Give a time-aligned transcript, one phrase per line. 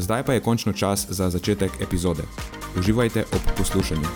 [0.00, 2.22] Zdaj pa je končno čas za začetek epizode.
[2.78, 4.06] Uživajte ob poslušanju.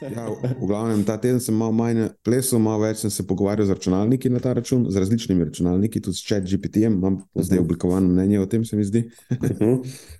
[0.00, 0.26] Ja,
[0.60, 4.30] v glavnem, ta teden sem malo manj plesal, malo več sem se pogovarjal z računalniki
[4.30, 6.98] na ta račun, z različnimi računalniki, tudi s ChatGPT-jem.
[6.98, 9.06] Imam zdaj oblikovano mnenje o tem, se mi zdi.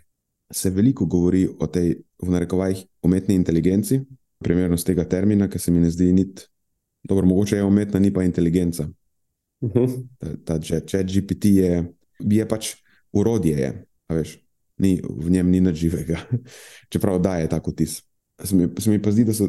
[0.51, 4.01] se veliko govori o tej, v narekovajih, umetni inteligenci,
[4.39, 6.49] primerno z tega termina, ki se mi ne zdi niti
[7.03, 8.89] dobro, mogoče je umetna, ni pa inteligenca.
[9.61, 10.07] Uh -huh.
[10.45, 12.75] Ta chat GPT je, je pač
[13.13, 14.39] urodje, je, veš,
[14.79, 16.21] ni, v njem ni nič živega,
[16.93, 18.03] čeprav daje tako tis.
[18.45, 19.49] Se mi, se mi pa zdi, da so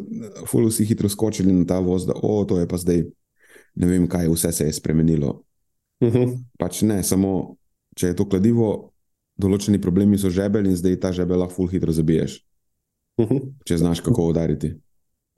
[0.68, 3.04] vsi hitro skočili na ta voz, da o, to je pa zdaj,
[3.76, 5.44] ne vem, kaj vse se je spremenilo.
[6.00, 6.38] Uh -huh.
[6.58, 7.56] Pač ne, samo
[7.96, 8.91] če je to kladivo,
[9.42, 12.40] določeni problemi so žebelj in zdaj ta žebelj lahko hitro zabiješ.
[13.18, 13.42] Uh -huh.
[13.66, 14.76] Če znaš, kako udariti.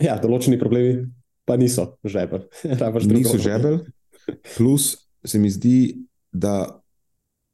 [0.03, 1.07] Ja, določeni problemi
[1.45, 2.47] pa niso žebelj.
[3.17, 3.79] niso žebelj.
[4.57, 6.81] Plus se mi zdi, da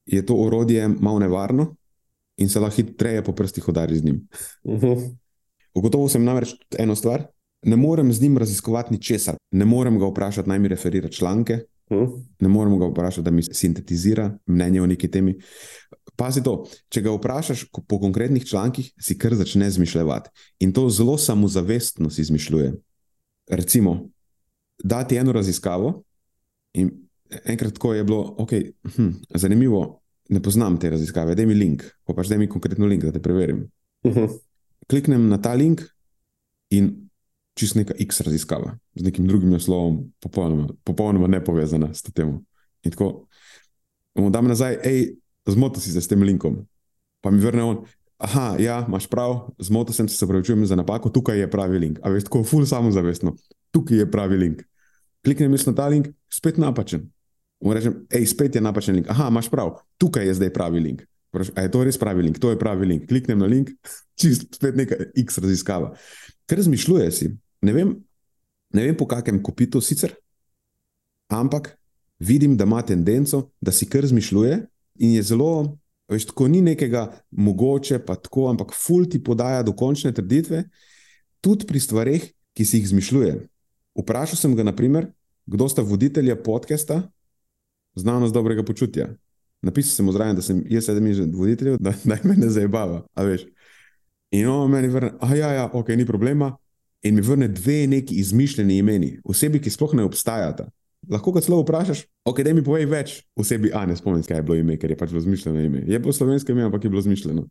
[0.05, 1.75] je to orodje malo nevarno
[2.37, 4.27] in se lahko hitreje po prstih udari z njim.
[4.63, 5.15] Uh -huh.
[5.73, 7.27] Ugotovil sem namreč eno stvar.
[7.65, 11.59] Ne morem z njim raziskovati ničesar, ne morem ga vprašati, naj mi referira članke,
[12.39, 15.35] ne morem ga vprašati, da mi sintetizira mnenje o neki temi.
[16.15, 20.29] Pazi to, če ga vprašaš po konkretnih člankih, si kar začne zmišljati.
[20.59, 22.73] In to zelo samozavestno si izmišljuje.
[23.49, 24.09] Recimo,
[24.83, 26.03] dati eno raziskavo,
[26.73, 26.91] in
[27.45, 28.53] enkrat tako je bilo, ok,
[28.95, 33.03] hm, zanimivo, ne poznam te raziskave, da mi link, pa pač da mi konkretno link,
[33.03, 33.69] da te preverim.
[34.03, 34.39] Uh -huh.
[34.87, 35.81] Kliknem na ta link
[36.69, 37.08] in
[37.59, 42.37] čist neka X raziskava z nekim drugim naslovom, popolnoma, popolnoma ne povezana s tem.
[42.83, 43.27] In tako,
[44.15, 45.01] mu dam nazaj, hej,
[45.49, 46.61] zmotil si se s tem linkom.
[47.19, 47.83] Pa mi vrne on,
[48.23, 51.99] aha, ja, imaš prav, zmotil sem se, se pravi, za napako, tukaj je pravi link.
[52.03, 53.35] A veš, tako ful samozavestno,
[53.75, 54.63] tukaj je pravi link.
[55.23, 57.09] Kliknem na ta link, spet napačen.
[57.59, 59.11] Mu rečem, hej, spet je napačen link.
[59.11, 61.03] Aha, imaš prav, tukaj je zdaj pravi link.
[61.31, 62.39] Praš, a je to res pravi link?
[62.41, 63.05] To je pravi link.
[63.09, 63.69] Kliknem na link,
[64.19, 65.93] čist spet neka X raziskava.
[66.49, 67.29] Ker razmišljuje si,
[67.61, 67.93] ne vem,
[68.73, 70.13] ne vem po kakem kopitu sicer,
[71.29, 71.73] ampak
[72.19, 74.59] vidim, da ima tendenco, da si kar razmišljuje
[74.99, 75.77] in je zelo,
[76.11, 80.63] veš, tako ni nekega mogoče, pa tako, ampak ful ti podaja dokončne trditve,
[81.41, 82.25] tudi pri stvarih,
[82.57, 83.37] ki si jih izmišljuje.
[83.99, 85.07] Vprašal sem ga, naprimer,
[85.45, 87.03] kdo sta voditelja podcasta
[87.95, 89.09] Znanost dobrega počutja.
[89.61, 93.03] Napisal sem mu zraven, da sem jaz sedem že voditeljev, da naj me ne zabava.
[94.31, 96.53] In on meni vrne, ah, ja, ja, ok, ni problema.
[97.03, 100.67] In mi vrne dve neki izmišljeni imeni, osebi, ki sploh ne obstajata.
[101.09, 104.43] Lahko ga celo vprašaš, ok, da mi povej več osebi, a ne spomnim, kaj je
[104.43, 105.83] bilo ime, ker je pač bilo zmišljeno ime.
[105.87, 107.45] Je bilo slovensko ime, ampak je bilo zmišljeno.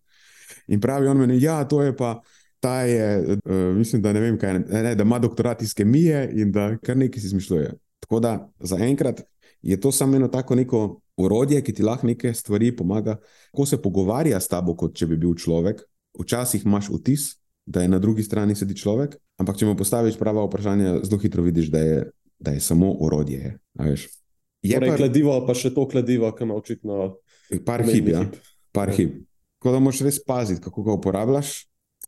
[0.69, 2.19] In pravi on meni, ja, to je pa.
[2.60, 6.53] Ta je, uh, mislim, da ne vem, kaj ne, da ima doktorat iz kemije in
[6.53, 7.70] da kar nekaj si izmišljuje.
[8.03, 9.22] Tako da zaenkrat
[9.62, 13.16] je to samo eno tako neko urodje, ki ti lahko neke stvari pomaga,
[13.54, 15.82] ko se pogovarja s tabo, kot če bi bil človek.
[16.19, 17.28] Včasih imaš vtis,
[17.68, 21.44] da je na drugi strani sedi človek, ampak če mu postaviš prava vprašanja, zelo hitro
[21.44, 21.98] vidiš, da je
[22.38, 23.58] da je samo orodje.
[24.62, 26.98] Je torej, pa kladivo, pa še to kladivo, ki ima očitno.
[27.66, 28.25] Par hib, ja.
[28.75, 29.22] Par hib.
[29.58, 31.54] Tako da moraš res paziti, kako ga uporabljaš.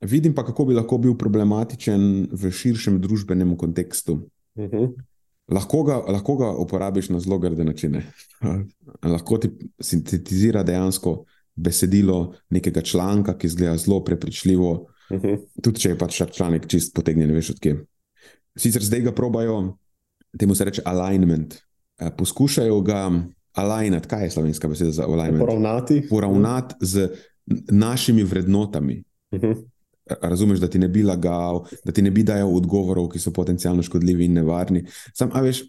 [0.06, 4.20] Vidim pa, kako bi lahko bil problematičen v širšem družbenem kontekstu.
[4.54, 4.76] Uh mhm.
[4.76, 4.92] -huh.
[5.48, 8.06] lahko, ga, lahko ga uporabiš na zelo grde načine.
[9.14, 9.50] lahko ti
[9.80, 11.24] sintetizira dejansko
[11.54, 14.86] besedilo nekega članka, ki zgleda zelo prepričljivo.
[15.10, 15.26] Uh mhm.
[15.26, 15.38] -huh.
[15.62, 17.84] Tudi če je pač članek čist potegnjen, veš odkje.
[18.56, 19.76] Sicer zdaj ga probajo
[20.38, 21.54] temu se reče alignment.
[21.98, 23.10] Eh, poskušajo ga
[23.52, 25.40] alignati, kaj je slovenska beseda za alignment?
[25.40, 26.06] Poravnati.
[26.10, 27.08] Poravnati z
[27.70, 29.02] našimi vrednotami.
[29.30, 29.64] Uh -huh.
[30.20, 33.82] razumeš, da ti ne bi lagal, da ti ne bi dajal odgovorov, ki so potencialno
[33.82, 34.84] škodljivi in nevarni.
[35.14, 35.62] Sam, a veš,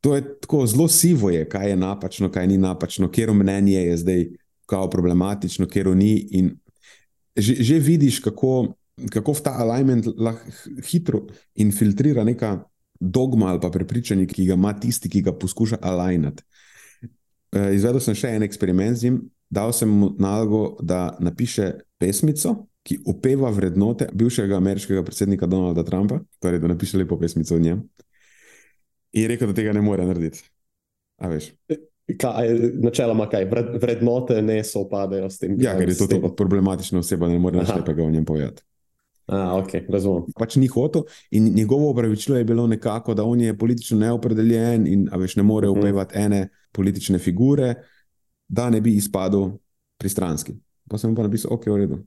[0.00, 3.96] to je tako zelo sivo, je, kaj je napačno, kaj ni napačno, kjer mnenje je
[3.96, 4.26] zdaj
[4.66, 6.28] kao problematično, kjer ni.
[6.30, 6.56] In
[7.36, 8.74] že, že vidiš, kako,
[9.10, 10.50] kako v ta alignment lahko
[10.86, 12.64] hitro infiltrira neka
[13.00, 16.44] dogma ali pa prepričanje, ki ga ima tisti, ki ga poskuša alignati.
[17.52, 19.18] E, izvedel sem še en eksperiment z njim,
[19.50, 26.20] dal sem mu nalogo, da napiše pesmico, ki upeva vrednote bivšega ameriškega predsednika Donalda Trumpa,
[26.38, 27.80] torej da napiše lepo pesmico o njem.
[29.14, 30.42] In je rekel, da tega ne more narediti.
[31.22, 31.52] A veš.
[32.04, 32.50] Kaj,
[32.84, 33.46] načeloma, kaj
[33.80, 35.56] vrednote ne sopadajo s tem.
[35.60, 38.64] Ja, ker je to tako problematična oseba, ne more več lepega o njem povedati.
[39.26, 40.26] A, ok, razumem.
[40.36, 45.06] Pač ni hotel in njegovo opravičilo je bilo nekako, da on je politično neopredeljen in
[45.16, 47.74] veš, ne more upevati ene politične figure,
[48.48, 49.54] da ne bi izpadel
[49.96, 50.52] pristranski.
[50.90, 52.02] Pa sem pa napisal, ok, v redu.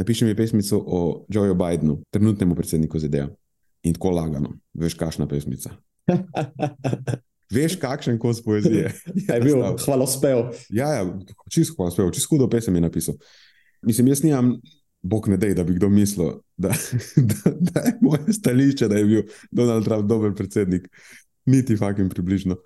[0.00, 3.28] Napiši mi pesmico o Joeju Bidenu, trenutnemu predsedniku ZDA.
[3.84, 5.76] In tako lagano, veš, kakšna pesmica.
[7.52, 8.92] Veš, kakšen kos poezije.
[9.16, 10.46] Je, je bil hvalospev.
[10.72, 11.02] Ja, ja
[11.50, 13.14] čisto hvalospev, čisto hudo pesem je napisal.
[13.82, 14.54] Mislim, jaz nimam,
[15.02, 16.72] bog ne dej, da bi kdo mislil, da,
[17.30, 20.88] da, da je moje stališče, da je bil Donald Trump dober predsednik.
[21.46, 22.56] Niti fakim približno.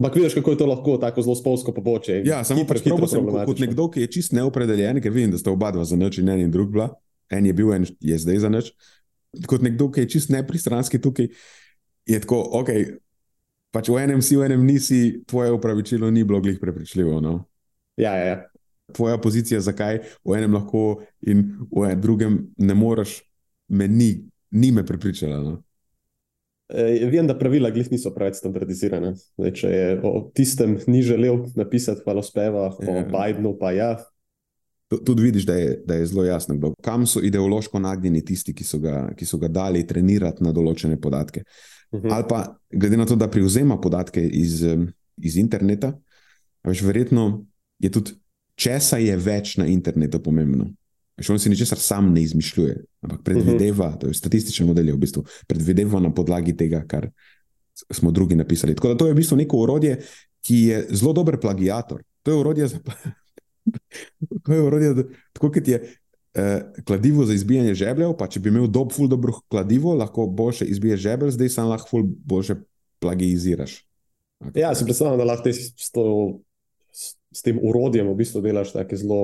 [0.00, 2.22] Ampak vidiš, kako je to lahko tako zelo spolsko poboče.
[2.24, 5.52] Ja, samo pač probo sem kot nekdo, ki je čist neopredeljen, ker vidim, da sta
[5.52, 6.90] oba dva za noč in en in drug bila.
[7.32, 8.72] En je bil, en je zdaj za noč.
[9.48, 11.28] Kot nekdo, ki je čist nepristranski tukaj,
[12.06, 12.72] je tako, ok,
[13.76, 17.20] pač v enem si, v enem nisi, tvoje upravičilo ni bilo glih prepričljivo.
[17.20, 17.44] No?
[18.00, 18.38] Ja, ja, ja.
[18.96, 23.20] Tvoja pozicija, zakaj v enem lahko in v enem drugem ne moreš,
[23.68, 24.24] me ni,
[24.56, 25.42] ni me prepričala.
[25.42, 25.54] No?
[26.72, 29.12] E, vem, da pravila glih niso preveč standardizirane.
[29.36, 33.04] Zdaj, če je o tistem ni želel napisati, hvala speva, o ja.
[33.10, 33.92] Bidenu pa ja.
[34.86, 36.72] Tudi vidiš, da je, da je zelo jasno, kdo.
[36.82, 40.94] kam so ideološko nagnjeni tisti, ki so, ga, ki so ga dali trenirati na določene
[41.02, 41.42] podatke.
[41.42, 42.12] Uh, -huh.
[42.12, 44.64] ali pa glede na to, da prevzema podatke iz,
[45.16, 45.98] iz interneta,
[46.64, 47.46] veš, verjetno
[47.78, 48.10] je tudi
[48.54, 50.70] česa je več na internetu pomembno.
[51.16, 54.00] Veš, on si ničesar sam ne izmišljuje, ampak predvideva, uh -huh.
[54.00, 57.10] to je statističen model, je v bistvu predvideva na podlagi tega, kar
[57.92, 58.74] smo drugi napisali.
[58.74, 60.00] Tako da to je v bistvu neko urodje,
[60.46, 62.02] ki je zelo dober plagiator.
[62.22, 62.78] To je urodje za.
[64.46, 64.94] To je urodje,
[65.32, 65.96] tako kot je
[66.36, 70.64] eh, kladivo za izbijanje žebljev, pa če bi imel dob, ful dobro kladivo, lahko boljše
[70.64, 72.58] izbiješ žebelj, zdaj sam lahko ful boljše
[73.00, 73.80] plagiziraš.
[74.44, 74.60] Okay.
[74.60, 76.04] Ja, si predstavljam, da lahko s, to,
[76.92, 79.20] s, s tem urodjem v bistvu delaš tako zelo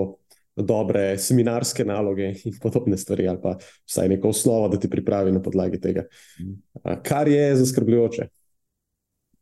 [0.56, 3.56] dobre seminarske naloge in podobne stvari, ali pa
[3.88, 6.04] vsaj neko osnovo, da ti pripravi na podlagi tega.
[6.40, 6.96] Mm.
[7.02, 8.28] Kar je zaskrbljujoče.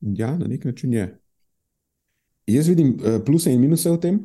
[0.00, 1.08] Ja, na nek način je.
[2.46, 4.20] Jaz vidim uh, pluse in minuse v tem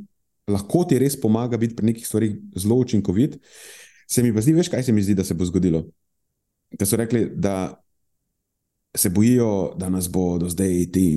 [0.47, 3.39] lahko ti res pomaga biti pri nekih stvarih zelo učinkovit.
[4.07, 5.85] Se mi pa zdi, veš, kaj se mi zdi, da se bo zgodilo.
[6.71, 7.73] Da so rekli, da
[8.95, 11.07] se bojijo, da nas bodo zdaj ti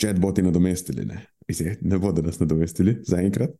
[0.00, 1.04] chatboti nadomestili.
[1.04, 3.50] Ne, Izje, ne bodo nas nadomestili zaenkrat,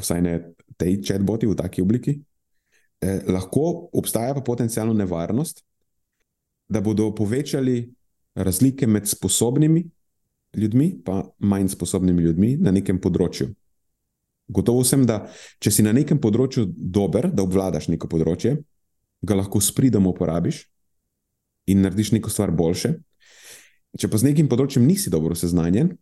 [0.00, 0.36] vsaj ne
[0.76, 2.18] te chatboti v taki obliki.
[3.02, 5.62] Eh, lahko obstaja pa potencijalno nevarnost,
[6.68, 7.92] da bodo povečali
[8.34, 9.84] razlike med sposobnimi
[10.56, 13.50] ljudmi, pa manj sposobnimi ljudmi na nekem področju.
[14.52, 15.22] Gotovo sem, da
[15.62, 18.58] če si na nekem področju dober, da obvladaš neko področje,
[19.22, 20.66] ga lahko s pridom uporabiš
[21.70, 22.96] in narediš neko stvar boljše.
[23.98, 25.94] Če pa z nekim področjem nisi dobro seznanjen,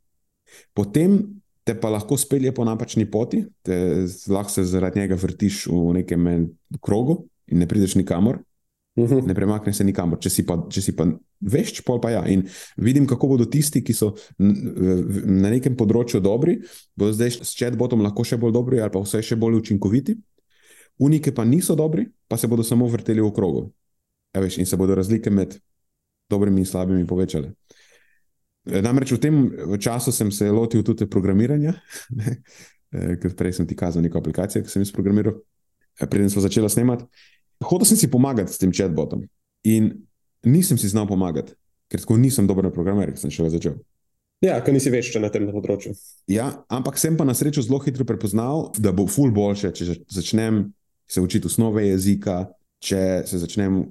[0.74, 1.18] potem
[1.66, 6.30] te pa lahko spelje po napačni poti, te lahko se zaradi njega vrtiš v nekem
[6.80, 8.40] krogu in ne prideš nikamor.
[8.96, 9.26] -huh.
[9.26, 10.18] ne premakne se nikamor.
[10.18, 11.06] Če si pa, če si pa
[11.40, 12.22] veš, pol pa ja.
[12.28, 12.44] In
[12.76, 16.60] vidim, kako bodo tisti, ki so na nekem področju dobri,
[16.98, 20.16] bodo zdaj s chatbotom lahko še bolj dobri ali pa vse še bolj učinkoviti.
[21.00, 23.70] Unike pa niso dobri, pa se bodo samo vrteli v krogu.
[24.34, 25.56] Ja, veš, in se bodo razlike med
[26.30, 27.54] dobrimi in slabimi povečale.
[28.68, 29.36] E, namreč v tem
[29.80, 31.72] času sem se lotil tudi programiranja,
[32.92, 35.40] e, ker prej sem ti kazal neko aplikacijo, ki sem jih programiral,
[35.96, 37.08] e, preden smo začeli snemati.
[37.64, 39.24] Hotel sem si pomagati s tem chatbotom
[39.64, 39.90] in
[40.46, 41.54] nisem si znal pomagati,
[41.90, 43.78] ker nisem dober programer, ker sem šele začel.
[44.40, 45.92] Ja, ker nisi več na tem področju.
[46.32, 50.70] Ja, ampak sem pa na srečo zelo hitro prepoznal, da bo ful boljše, če začnem
[51.10, 52.46] se učiti osnove jezika,
[52.80, 53.82] če se začnem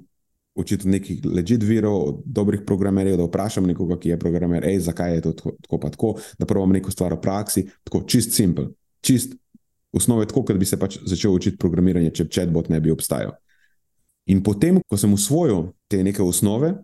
[0.58, 5.22] učiti nekih ležit virov, dobrih programerjev, da vprašam nekoga, ki je programer, hej, zakaj je
[5.28, 8.72] to tako, tako pa tako, da provam neko stvar v praksi, tako čist simpel,
[9.06, 9.36] čist
[9.94, 13.36] osnove, tako kot bi se pač začel učiti programiranje, če chatbot ne bi obstajal.
[14.30, 16.74] In potem, ko sem usvojil te neke osnove,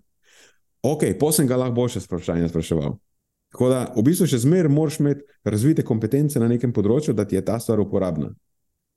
[0.83, 2.97] ok, potem ga lahko boljše sprašanje spraševal.
[3.55, 7.39] Tako da, v bistvu, še zmeraj moraš imeti razvite kompetence na nekem področju, da ti
[7.39, 8.33] je ta stvar uporabna.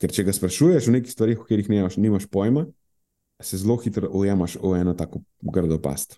[0.02, 2.66] Ker če ga sprašuješ o nekih stvarih, o katerih nimaš, nimaš pojma,
[3.44, 6.18] se zelo hitro ujemaš v eno tako grdo past.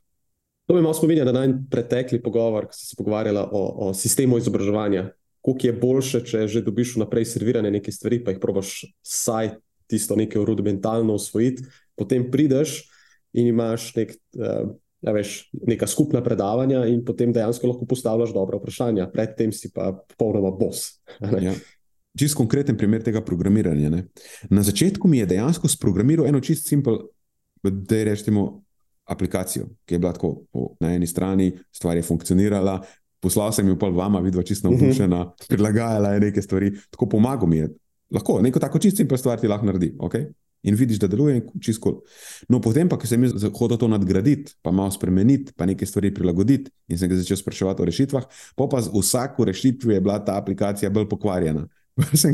[0.69, 4.39] To mi malo spominja na en pretekli pogovor, ko si se pogovarjala o, o sistemu
[4.39, 5.09] izobraževanja.
[5.41, 9.55] Kako je boljše, če že dobiš vnaprej servirane neke stvari, pa jih probaš saj
[9.91, 11.65] tisto nekaj rudimentalno usvojiti,
[12.01, 12.81] potem prideš
[13.37, 14.73] in imaš nek, uh,
[15.05, 15.37] ja, veš,
[15.69, 19.07] neka skupna predavanja, in potem dejansko lahko postavljaš dobra vprašanja.
[19.13, 20.87] Predtem si pa popolnoma bos.
[22.17, 23.89] čist konkreten primer tega programiranja.
[23.89, 24.01] Ne?
[24.51, 26.99] Na začetku mi je dejansko sprogramiral eno čist simpel,
[27.63, 28.63] da je rečemo,
[29.11, 30.45] aplikacijo, ki je bila tako
[30.79, 32.79] na eni strani, stvar je funkcionirala.
[33.21, 34.77] Poslal sem jo pa vama, vidva čisto mhm.
[34.79, 35.47] navdušena, uh -huh.
[35.47, 37.69] prilagajala je neke stvari, tako pomaga mi je.
[38.11, 39.93] Lahko, neko tako čisto simpel stvar ti lahko naredi.
[39.97, 40.25] Okay?
[40.63, 42.03] In vidiš, da deluje čisto.
[42.49, 46.11] No, potem pa, ko sem jaz hodil to nadgraditi, pa malo spremeniti, pa nekaj stvari
[46.13, 50.19] prilagoditi, in sem ga začel spraševati o rešitvah, pa pa z vsako rešitvijo je bila
[50.21, 51.65] ta aplikacija bolj pokvarjena.
[52.13, 52.33] Vse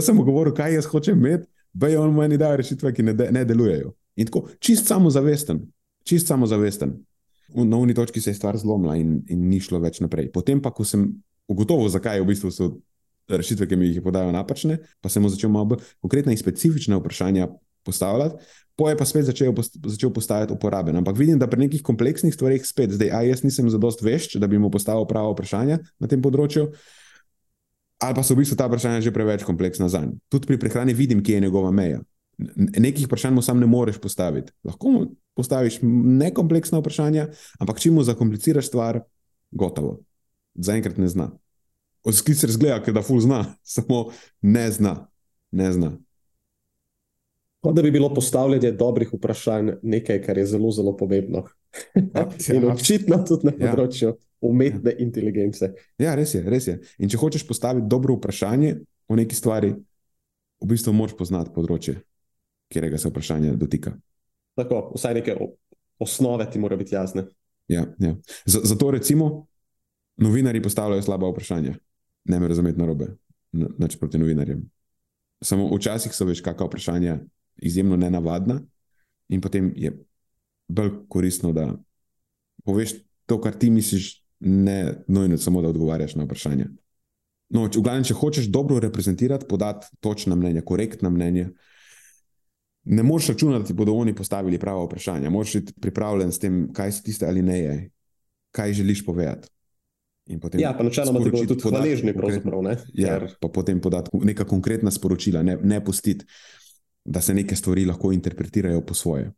[0.00, 3.14] sem mu govoril, kaj jaz hočem imeti, da je on meni dal rešitve, ki ne,
[3.18, 3.94] de, ne delujejo.
[4.16, 5.60] In tako, čist samozavesten,
[6.06, 6.94] čist samozavesten.
[7.54, 10.30] Na uni točki se je stvar zlomila in, in ni šlo več naprej.
[10.30, 11.08] Potem pa, ko sem
[11.50, 12.50] ugotovil, zakaj v bistvu
[13.36, 17.48] rešitve, ki mi jih podajo napačne, pa sem začel malo bolj konkretna in specifična vprašanja
[17.86, 18.40] postavljati.
[18.76, 19.52] Po je pa spet začel,
[19.84, 20.96] začel postajati uporaben.
[20.96, 24.48] Ampak vidim, da pri nekih kompleksnih stvarih spet, zdaj, a jaz nisem zadost vešč, da
[24.48, 26.70] bi mu postavil pravo vprašanje na tem področju
[28.00, 30.16] ali pa so v bistvu ta vprašanja že preveč kompleksna za njega.
[30.32, 32.00] Tudi pri prehrani vidim, kje je njegova meja.
[32.56, 34.52] Nekih vprašanj mu sam ne moreš postaviti.
[34.64, 35.00] Lahko mu
[35.36, 37.28] postaviš nekompleksna vprašanja,
[37.60, 39.02] ampak če mu zakompliciraš stvar,
[39.52, 40.00] gotovo.
[40.56, 41.28] Zaenkrat ne zna.
[42.04, 43.44] Od sklica razgleda, da ful zna,
[43.76, 44.94] samo ne zna.
[45.50, 45.92] Ne zna.
[47.60, 51.44] Kot da bi bilo postavljanje dobrih vprašanj nekaj, kar je zelo, zelo pomembno.
[51.94, 53.70] Ja, In očitno tudi na ja.
[53.70, 54.08] področju.
[54.08, 54.98] Ja umetne ja.
[54.98, 55.72] inteligence.
[55.98, 56.78] Ja, res je, res je.
[56.98, 58.78] In če hočeš postaviti dobro vprašanje
[59.10, 59.74] o neki stvari,
[60.60, 61.98] v bistvu moraš poznati področje,
[62.72, 63.94] kjerega se vprašanje dotika.
[64.58, 65.36] Tako, vsaj neke
[66.00, 67.26] osnove ti morajo biti jasne.
[67.70, 68.16] Ja, ja.
[68.48, 69.46] Zato, recimo,
[70.20, 71.76] novinari postavljajo slaba vprašanja.
[72.24, 73.06] Ne me razumeti na robe,
[73.52, 74.62] noč proti novinarjem.
[75.42, 77.18] Samo včasih so veš, kakšna vprašanja
[77.56, 78.60] izjemno nenavadna,
[79.28, 79.92] in potem je
[80.68, 81.72] bolj koristno, da
[82.64, 82.94] poveš
[83.26, 86.66] to, kar ti misliš, ne nujno samo, da odgovarjaš na vprašanje.
[87.50, 91.48] No, v glavnem, če hočeš dobro reprezentirati, podati točna mnenja, korektna mnenja,
[92.84, 95.30] ne moreš računati, da ti bodo oni postavili pravo vprašanje.
[95.30, 97.74] Moraš biti pripravljen s tem, kaj so tiste ali ne je,
[98.56, 99.48] kaj želiš povedati.
[100.58, 102.62] Ja, pa načeloma ti bodo tudi hvaležni, pravzaprav.
[102.62, 102.76] Ne?
[102.94, 103.34] Ja, Ker...
[103.40, 106.24] pa potem podati neka konkretna sporočila, ne, ne pustiti,
[107.04, 109.30] da se neke stvari lahko interpretirajo po svoje.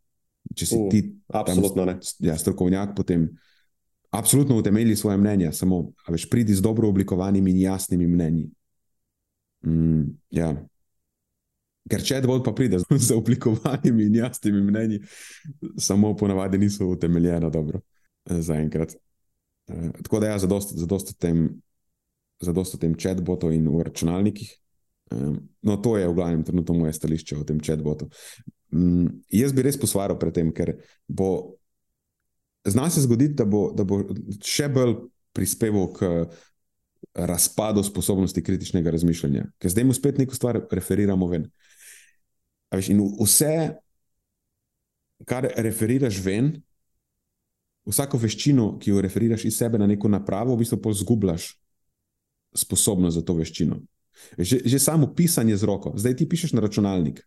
[0.55, 2.29] Če si uh, ti, absolutno tam, ne.
[2.29, 3.29] Ja, strokovnjak, potem
[4.13, 8.51] absolutno utemelji svoje mnenje, samo veš, pridi z dobro oblikovanimi in jasnimi mnenji.
[9.67, 10.53] Mm, ja.
[11.91, 15.01] Ker če dvod pa pride z oblikovanimi in jasnimi mnenji,
[15.79, 17.81] samo ponavadi niso utemeljena dobro.
[18.31, 18.43] E,
[19.67, 21.47] tako da ja, zadosti tem,
[22.81, 24.51] tem chatbotu in v računalnikih.
[25.63, 28.09] No, to je v glavnem trenutno moje stališče o tem chatbotu.
[28.73, 30.77] Mm, jaz bi res posvaril pred tem, ker
[31.07, 31.59] bo
[32.65, 34.05] Zna se zgoditi, da bo, da bo
[34.47, 34.95] še bolj
[35.35, 36.11] prispeval k
[37.27, 41.49] razpadu sposobnosti kritičnega razmišljanja, ker zdaj mu spet neko stvar referiramo ven.
[42.73, 43.57] Veš, in vse,
[45.29, 46.55] kar referiraš ven,
[47.89, 51.53] vsako veščino, ki jo referiraš iz sebe na neko napravo, v bistvu zgubljaš
[52.55, 53.81] sposobnost za to veščino.
[54.39, 57.23] Že, že samo pisanje z roko, zdaj ti pišeš na računalnik,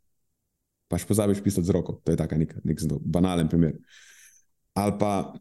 [0.87, 1.99] paš pozabiš pisati z roko.
[2.03, 3.75] To je tako nek, nek banalen primer.
[4.77, 5.33] Ali pa.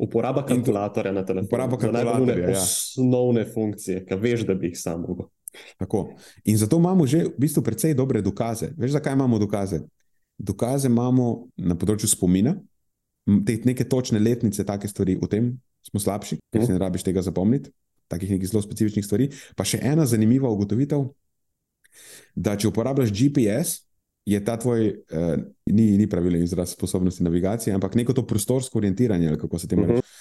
[0.00, 1.50] Uporaba kalkulatorja na telefonu.
[1.50, 2.54] Uporaba kalkulatorja.
[2.54, 2.62] Ja.
[2.62, 5.28] Osnovne funkcije, ki veš, da bi jih sam mogel.
[5.76, 6.14] Tako.
[6.44, 8.70] In zato imamo že v bistvu precej dobre dokaze.
[8.78, 9.82] Veš, zakaj imamo dokaze?
[10.38, 12.54] Dokaze imamo na področju spomina,
[13.46, 15.50] te neke točne letnice, take stvari, v tem
[15.86, 17.72] smo slabši, ker si ne rabiš tega zapomniti,
[18.10, 19.28] takih nekih zelo specifičnih stvari.
[19.56, 21.06] Pa še ena zanimiva ugotovitev,
[22.34, 23.84] da če uporabljaš GPS,
[24.28, 29.28] je ta tvoj, uh, ni, ni pravilen izraz sposobnosti navigacije, ampak neko to prostorsko orientiranje,
[29.28, 29.98] ali kako se temu reče.
[29.98, 30.16] Uh -huh.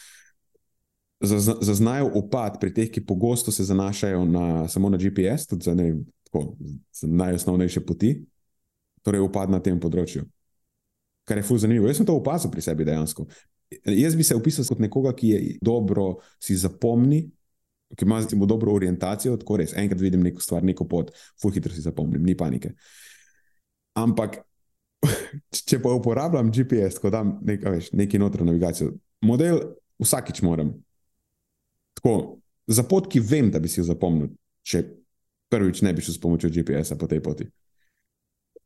[1.61, 5.95] Zaznajo upad pri teh, ki pogosto se zanašajo na, samo na GPS, tudi za, ne,
[6.23, 6.55] tako,
[6.91, 8.25] za najosnovnejše poti,
[9.03, 10.23] torej upad na tem področju.
[11.29, 11.88] Kar je fully zanimivo.
[11.88, 13.27] Jaz sem to opazil pri sebi dejansko.
[13.86, 17.21] Jaz bi se opisal kot nekoga, ki je dobro si zapomni,
[17.93, 19.75] ki ima zelo dobro orientacijo, tako res.
[19.77, 22.74] Enkrat vidim neko stvar, neko pot, fully hitro si zapomnim, ni panike.
[24.00, 24.39] Ampak,
[25.69, 28.91] če pa uporabljam GPS, ko dam nekaj, veš, neki notranjo navigacijo,
[29.25, 29.62] model
[30.01, 30.74] vsakič moram.
[32.00, 34.31] Tako, za pot, ki vem, da bi si jo zapomnil,
[34.65, 34.83] če
[35.50, 37.50] prvič ne bi šel s pomočjo GPS-a po tej poti.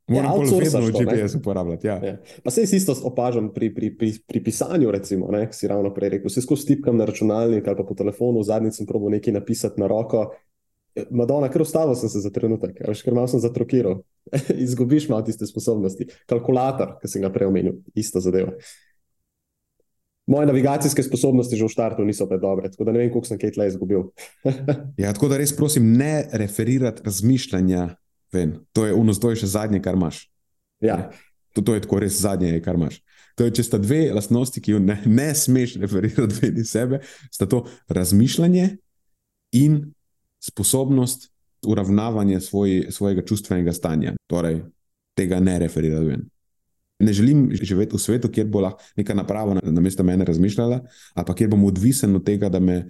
[0.08, 1.88] Moram ja, vedno GPS uporabljati.
[1.88, 2.00] Ja.
[2.04, 2.18] Ja.
[2.44, 6.30] Pa se isto opažam pri, pri, pri, pri pisanju, recimo, ne, si ravno prej rekel.
[6.30, 9.88] Se skozi tipkam na računalnik ali pa po telefonu, zadnjič sem probil nekaj napisati na
[9.88, 10.32] roko.
[11.10, 14.02] Madonna, kar ustavil sem se za trenutek, veš, ker malo sem zatrokiral.
[14.66, 16.10] Izgubiš malo tiste sposobnosti.
[16.30, 18.54] Kalkulator, ki sem ga prej omenil, ista zadeva.
[20.28, 23.40] Moje navigacijske sposobnosti že v startu niso tako dobre, tako da ne vem, koliko sem
[23.40, 24.06] kaj tle izgubil.
[25.02, 27.90] ja, tako da res prosim, ne referirati razmišljanja
[28.34, 28.58] ven.
[28.74, 30.26] To je unos, to je še zadnje, kar imaš.
[30.84, 31.12] Ja.
[31.54, 33.00] To, to je tako res zadnje, kar imaš.
[33.38, 37.02] To je, če sta dve lastnosti, ki jo ne, ne smeš referirati vedi sebe,
[37.34, 38.68] sta to razmišljanje
[39.58, 39.80] in
[40.44, 41.30] sposobnost
[41.66, 44.14] uravnavanja svoj, svojega čustvenega stanja.
[44.30, 44.60] Torej,
[45.18, 46.28] tega ne referirati ven.
[47.04, 50.82] Ne želim živeti v svetu, kjer bo lahko neka naprava na, na mesto mene razmišljala,
[51.14, 52.84] ali pa kjer bom odvisen od tega, da me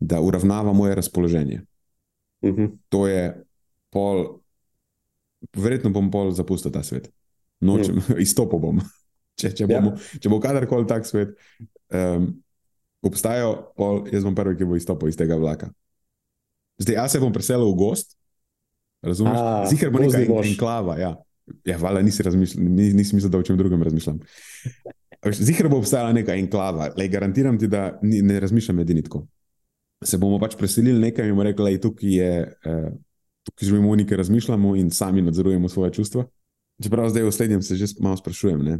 [0.00, 1.60] da uravnava moje razpoloženje.
[2.40, 2.70] Uh -huh.
[2.88, 3.44] To je
[3.90, 4.40] pol
[5.56, 7.10] verjetno bom pol zapustil ta svet.
[7.60, 8.20] Nočem, mm.
[8.26, 8.80] izstopil bom.
[9.40, 10.20] Če, če, bomo, ja.
[10.20, 11.30] če bo kadarkoli tak svet
[11.96, 12.26] um,
[13.08, 15.70] obstajal, pol, jaz bom prvi, ki bo izstopil iz tega vlaka.
[16.82, 18.18] Zdaj, jaz se bom preselil v gost,
[19.00, 19.40] razumeš?
[19.72, 20.98] Zihar bo nekaj enklava.
[21.00, 21.14] Ja,
[21.64, 24.20] ja hvala, nisi razmišljal, nisi mislil, da o čem drugem razmišljam.
[25.40, 29.24] Zihar bo obstajala neka enklava, le garantiram ti, da ni, ne razmišljam edini tako.
[30.04, 32.12] Se bomo pač preselili nekaj in bomo rekli, da je tukaj.
[32.12, 32.34] Je,
[32.68, 32.92] uh,
[33.44, 36.26] tukaj živimo, nekaj razmišljamo in sami nadzorujemo svoje čustva.
[36.82, 38.78] Čeprav zdaj v slednjem se že malo sprašujem, ne?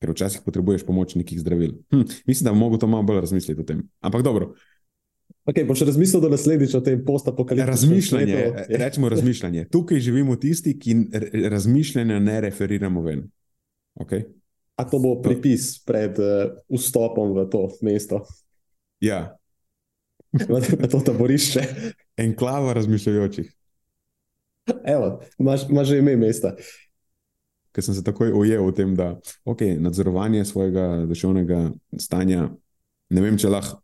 [0.00, 1.76] ker včasih potrebuješ pomoč nekih zdravil.
[1.92, 3.82] Hm, mislim, da bi lahko to malo bolj razmislil o tem.
[4.00, 4.54] Ampak dobro.
[5.44, 8.36] Okay, boš razmislil, da naslednjič o tem postapokaliptičnem razmišljanju.
[8.36, 9.64] Razmišljanje, rečemo razmišljanje.
[9.72, 10.96] Tukaj živimo tisti, ki
[11.48, 13.26] razmišljanja ne referiramo ven.
[14.00, 14.24] Okay?
[14.76, 18.24] A to bo pripis pred uh, vstopom v to mesto?
[19.00, 19.36] Ja.
[20.32, 21.64] V to taborišče
[22.20, 23.50] enklava razmišljajočih.
[24.84, 26.54] Evo, imaš, imaš že ime mesta.
[27.74, 29.12] Ker sem se takoj ujel v tem, da
[29.46, 32.48] okay, nadzorovanje svojega duševnega stanja,
[33.10, 33.78] ne vem, če lahko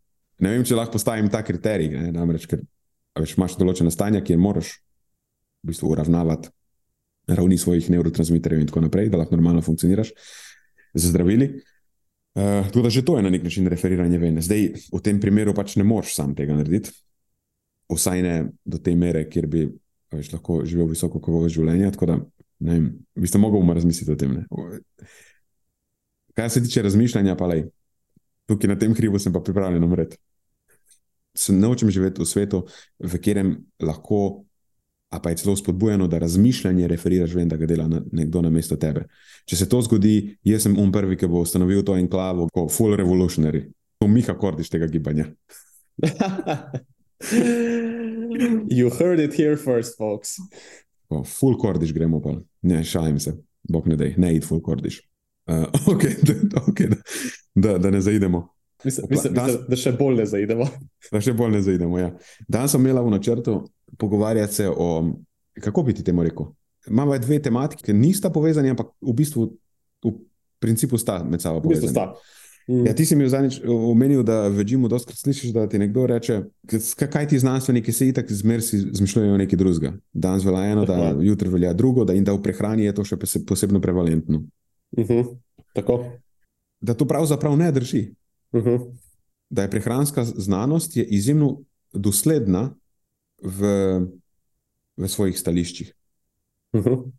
[0.76, 1.92] lah postavim ta kriterij.
[1.94, 2.62] Ne, namreč, ker
[3.18, 4.76] veš, imaš določene stanja, kjer moraš
[5.62, 6.50] v bistvu uravnavati
[7.26, 10.12] ravni svojih neurotransmiterjev in tako naprej, da lahko normalno funkcioniraš
[10.94, 11.48] z zdravili.
[12.36, 14.44] Uh, tudi že to je na nek način referiranje vene.
[14.44, 16.92] Zdaj, v tem primeru pač ne moreš sam tega narediti
[17.88, 19.66] vsaj ne do te mere, kjer bi
[20.12, 21.92] veš, lahko živel visoko kakovost življenja.
[21.94, 22.18] Tako da,
[22.66, 24.38] ne vem, bi ste mogli razmisliti o tem.
[24.40, 24.78] Ne?
[26.36, 27.62] Kar se tiče razmišljanja, pa le,
[28.50, 30.18] tukaj na tem hribu sem pa pripravljen umreti.
[31.36, 32.62] Se naučim živeti v svetu,
[32.98, 34.45] v katerem lahko,
[35.10, 38.50] a pa je celo spodbujeno, da razmišljanje referiraš, vem, da ga dela na, nekdo na
[38.50, 39.06] mesto tebe.
[39.46, 42.96] Če se to zgodi, jaz sem um prvi, ki bo ustanovil to enklavo, kot full
[42.98, 43.66] revolutionary.
[44.02, 45.26] To Miha Kordiš tega gibanja.
[48.68, 50.36] you heard it here first, folks.
[51.08, 52.34] Oh, full kordiš gremo pa.
[52.62, 53.32] Ne, šalim se,
[53.68, 55.02] bog ne dej, ne id full kordiš.
[55.46, 56.96] Uh, okay, da, okay, da,
[57.54, 58.48] da, da ne zaidemo.
[58.84, 60.64] Mislim, mislim, mislim, da še bolj ne zaidemo.
[61.12, 62.00] Da še bolj ne zaidemo.
[62.00, 62.08] Ja.
[62.48, 63.54] Danes sem imel v načrtu
[63.98, 65.12] pogovarjati se o,
[65.60, 66.46] kako bi ti temu rekel.
[66.86, 69.50] Imamo dve tematiki, ki nista povezani, ampak v bistvu
[70.04, 70.12] v
[70.58, 71.80] principu sta med sabo povezani.
[71.80, 72.36] V bistvu sta.
[72.68, 72.86] Mm.
[72.86, 76.40] Ja, ti si mi zadnjič omenil, da večino doskrat slišiš, da ti nekdo reče,
[76.98, 79.92] kaj ti znanstveniki se itak zmer si izmišljujejo nekaj drugega.
[80.12, 83.18] Danes velja eno, da jutri velja drugo, da in da v prehrani je to še
[83.46, 84.42] posebno prevalentno.
[84.96, 85.12] Uh mhm.
[85.12, 85.36] -huh.
[85.74, 86.04] Tako.
[86.80, 88.14] Da to pravzaprav ne drži.
[88.52, 88.68] Uh mhm.
[88.68, 88.90] -huh.
[89.50, 91.60] Da je prehranska znanost je izjemno
[91.92, 92.74] dosledna
[93.42, 93.60] v,
[94.96, 95.94] v svojih stališčih.
[96.72, 96.88] Uh mhm.
[96.88, 97.12] -huh.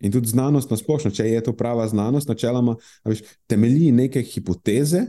[0.00, 5.02] In tudi znanost na splošno, če je to prava znanost, načeloma veš, temelji neke hipoteze,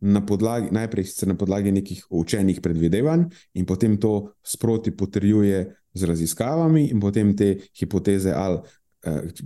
[0.00, 6.86] na podlagi, najprej na podlagi nekih učenih predvidevanj, in potem to sproti potrjuje z raziskavami,
[6.90, 8.58] in potem te hipoteze, ali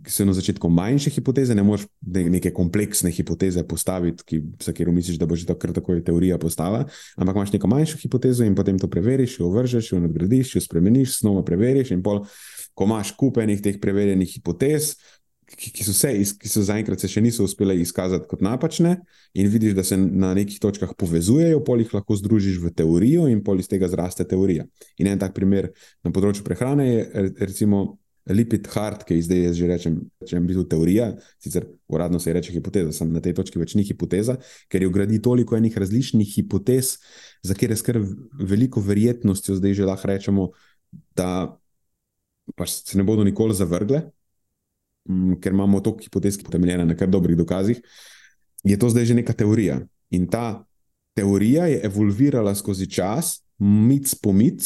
[0.08, 5.18] so na začetku manjše hipoteze, ne moreš neke kompleksne hipoteze postaviti, ki, za katero misliš,
[5.18, 6.84] da bo že tako, tako je teorija postala,
[7.16, 11.20] ampak imaš neko manjšo hipotezo in potem to preveriš, jo vržeš, jo nadgradiš, jo spremeniš,
[11.20, 12.24] znova preveriš in pol
[12.74, 14.96] ko imaš kupenih teh preverjenih hipotez,
[15.46, 18.96] ki, ki, so se, ki so zaenkrat se še niso uspele izkazati kot napačne,
[19.38, 23.44] in vidiš, da se na nekih točkah povezujejo, pol jih lahko združiš v teorijo, in
[23.46, 24.66] pol iz tega zraste teorija.
[24.98, 25.70] In en tak primer
[26.02, 27.86] na področju prehrane je recimo.
[28.32, 31.10] Lipid hard, ki zdaj jaz že rečem, če je bil teorija,
[31.44, 34.38] sicer uradno se reče hipoteza, sem na tej točki več ni hipoteza,
[34.72, 36.94] ker je vgradi toliko enih različnih hipotez,
[37.44, 38.08] za kere skrb
[38.40, 40.48] veliko verjetnostjo zdaj že lahko rečemo,
[41.12, 41.52] da
[42.56, 44.06] pač se ne bodo nikoli zavrgle,
[45.08, 47.84] mm, ker imamo to hipotetsko temeljeno na kar dobrih dokazih,
[48.64, 49.82] je to zdaj že neka teorija.
[50.16, 50.64] In ta
[51.12, 54.64] teorija je evolvirala skozi čas, mic po mic,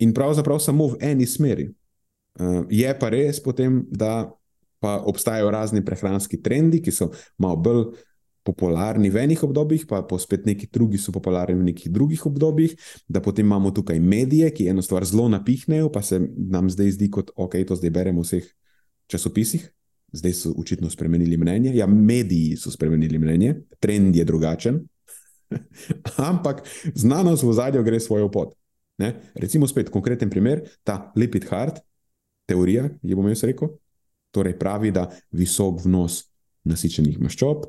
[0.00, 1.68] in pravzaprav samo v eni smeri.
[2.36, 4.28] Uh, je pa res potem, da
[4.80, 7.08] pa obstajajo razni prehranski trendi, ki so
[7.40, 7.84] malo bolj
[8.46, 12.76] popularni v enih obdobjih, pa pa spet neki drugi so popularni v nekih drugih obdobjih,
[13.08, 17.10] da potem imamo tukaj medije, ki eno stvar zelo napihnejo, pa se nam zdaj zdi,
[17.10, 18.52] kot ok, to zdaj beremo v vseh
[19.10, 19.64] časopisih.
[20.16, 21.72] Zdaj so očitno spremenili mnenje.
[21.74, 24.78] Ja, mediji so spremenili mnenje, trend je drugačen,
[26.30, 26.62] ampak
[26.94, 28.54] znanost v zadju gre svojo pot.
[29.02, 29.16] Ne?
[29.34, 31.82] Recimo, spet konkreten primer, ta lipid hard
[32.46, 33.74] teorija, je bom jaz rekel,
[34.34, 36.24] torej pravi, da visok vnos
[36.66, 37.66] nasičenih maščob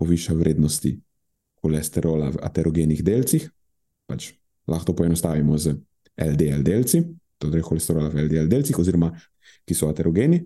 [0.00, 0.96] poviša vrednosti
[1.62, 3.46] holesterola v aterogenih delcih.
[4.10, 4.32] Pač
[4.66, 5.76] lahko to poenostavimo z
[6.18, 7.02] LDL delci,
[7.38, 9.12] torej holesterola v LDL delcih, oziroma
[9.66, 10.42] ki so aterogeni.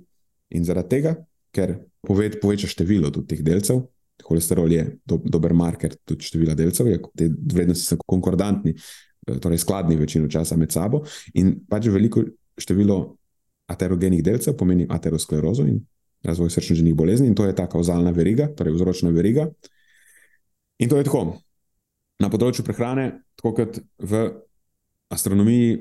[0.57, 1.17] In zaradi tega,
[1.55, 1.75] ker
[2.07, 3.83] poved, poveča število teh delcev,
[4.25, 9.61] holesterol je do, dober marker tudi števila delcev, je, te vrednosti so konkordantni, eh, torej
[9.65, 11.03] skladni večino časa med sabo.
[11.35, 12.25] In pač veliko
[12.61, 13.17] število
[13.67, 15.81] aterogenih delcev pomeni aterosklerozo in
[16.27, 19.47] razvoj srčno-žilnih bolezni, in to je ta kauzalna veriga, torej vzročna veriga.
[20.79, 21.37] In to je tako.
[22.21, 24.23] Na področju prehrane, tako kot v
[25.13, 25.77] astronomiji,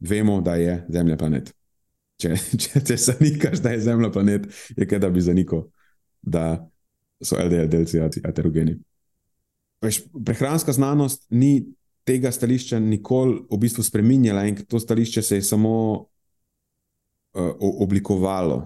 [0.00, 1.50] vemo, da je Zemlja planet.
[2.20, 5.66] Če, če, če zanikaš, da je Zemlja planet, je kaj, da bi zanikal,
[6.22, 6.46] da
[7.20, 8.78] so LDL delci aterogeni.
[9.84, 11.72] Veš, prehranska znanost ni
[12.08, 16.09] tega stališča nikoli v bistvu spremenjala, in to stališče se je samo
[17.34, 18.64] oblikovalo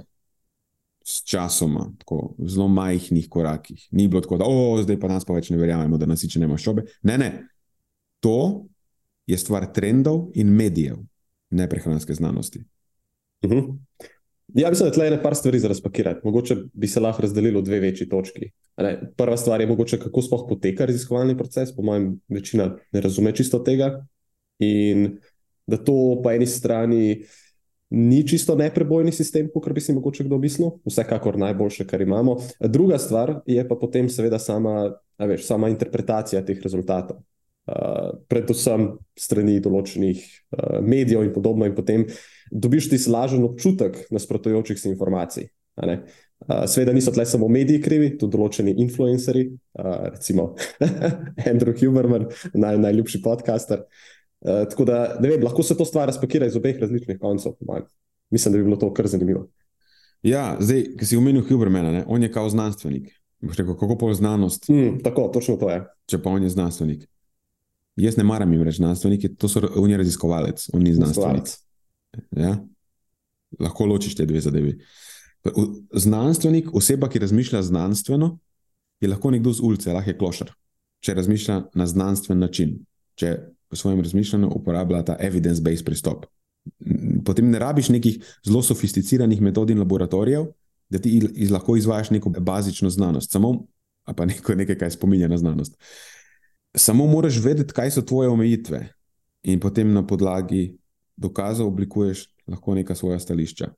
[1.04, 3.88] s časoma, tako zelo majhnih korakih.
[3.90, 6.86] Ni bilo tako, da oh, zdaj pa nas pa več ne verjamemo, da nasičene maščobe.
[7.04, 7.30] Ne, ne.
[8.24, 8.64] To
[9.28, 10.96] je stvar trendov in medijev,
[11.50, 12.64] ne prehranske znanosti.
[13.44, 13.60] Uh mhm.
[13.60, 13.76] -huh.
[14.54, 16.20] Ja, mislim, da je le nekaj stvari za razpakirati.
[16.24, 18.50] Mogoče bi se lahko razdelilo v dve večji točki.
[18.76, 21.76] Ne, prva stvar je, mogoče, kako sploh poteka raziskovalni proces.
[21.76, 24.06] Po mojem, večina ne razume čisto tega.
[24.58, 25.18] In
[25.66, 27.43] da to po eni strani uh,
[27.94, 32.36] ni čisto neprebojni sistem, kot bi si mogoče kdo mislil, vsekakor najboljše, kar imamo.
[32.60, 37.22] Druga stvar je pa potem, seveda, sama, veš, sama interpretacija teh rezultatov.
[37.64, 42.02] Uh, predvsem strani določenih uh, medijev, in podobno, in potem
[42.52, 45.46] dobiš ti slažen občutek nasprotujočih si informacij.
[45.80, 46.02] Uh,
[46.68, 49.46] Sveda niso tle samo mediji krivi, tudi določeni influencerji,
[49.80, 50.50] uh, recimo
[51.50, 53.86] Andrew Huberman, naj, najljubši podcaster.
[53.86, 54.13] Uh,
[54.44, 57.52] Uh, tako da, ne vem, lahko se to stvar razpakira iz obeh različnih koncev.
[58.30, 59.46] Mislim, da bi bilo to kar zanimivo.
[60.22, 62.04] Ja, zdaj, ki si omenil Hubermana, ne?
[62.06, 63.10] on je kao znanstvenik.
[63.44, 64.68] Rekel, kako pa znanost?
[64.68, 65.82] Mm, tako, točno to je.
[66.08, 67.08] Če pa on je znanstvenik.
[67.96, 71.52] Jaz ne maram jim reči znanstvenik, to so on je raziskovalec, on ni znanstvenik.
[72.36, 72.56] Ja?
[73.60, 74.78] Lahko ločiš te dve zadevi.
[75.92, 78.38] Znanstvenik, oseba, ki razmišlja znanstveno,
[79.00, 80.52] je lahko nekdo z ulice, lahko je klošar,
[81.04, 82.78] če razmišlja na znanstven način.
[83.20, 83.36] Če
[83.74, 86.26] v svojem razmišljanju uporablja ta evidence-based pristop.
[87.24, 90.46] Potem ne rabiš nekih zelo sofisticiranih metod in laboratorijev,
[90.88, 93.66] da ti iz, lahko izvajaš neko bazično znanost, samo
[94.16, 95.76] pa neko, nekaj, kar spominja na znanost.
[96.76, 98.82] Samo moraš vedeti, kaj so tvoje omejitve,
[99.44, 100.76] in potem na podlagi
[101.16, 103.70] dokazov oblikuješ lahko neka svoja stališča.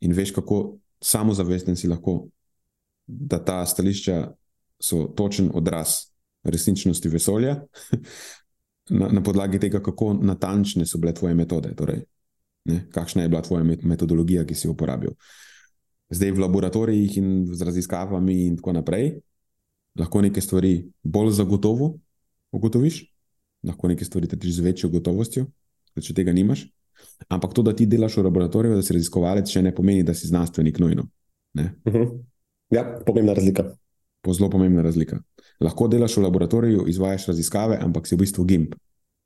[0.00, 2.26] In veš, kako samozavesten si lahko,
[3.06, 4.32] da ta stališča
[4.82, 6.12] so točen odraz
[6.44, 7.56] resničnosti vesolja,
[8.90, 12.02] na, na podlagi tega, kako natančne so bile tvoje metode, torej,
[12.64, 15.14] ne, kakšna je bila tvoja metodologija, ki si jo uporabil.
[16.12, 19.14] Zdaj v laboratorijih in z raziskavami, in tako naprej,
[19.98, 21.94] lahko neke stvari bolj zagotovo
[22.52, 23.02] ugotoviš,
[23.64, 25.46] lahko neke stvari trdiš z večjo gotovostjo,
[26.00, 26.66] če tega nimaš.
[27.32, 30.28] Ampak to, da ti delaš v laboratoriju, da si raziskovalec, še ne pomeni, da si
[30.28, 31.08] znanstvenik nujno.
[31.54, 31.96] Uh mhm.
[31.96, 32.20] -huh.
[32.72, 33.74] Ja, pomembna razlika.
[34.22, 35.18] Po zelo pomembna razlika.
[35.60, 38.74] Lahko delaš v laboratoriju, izvajaš raziskave, ampak si v bistvu gimp.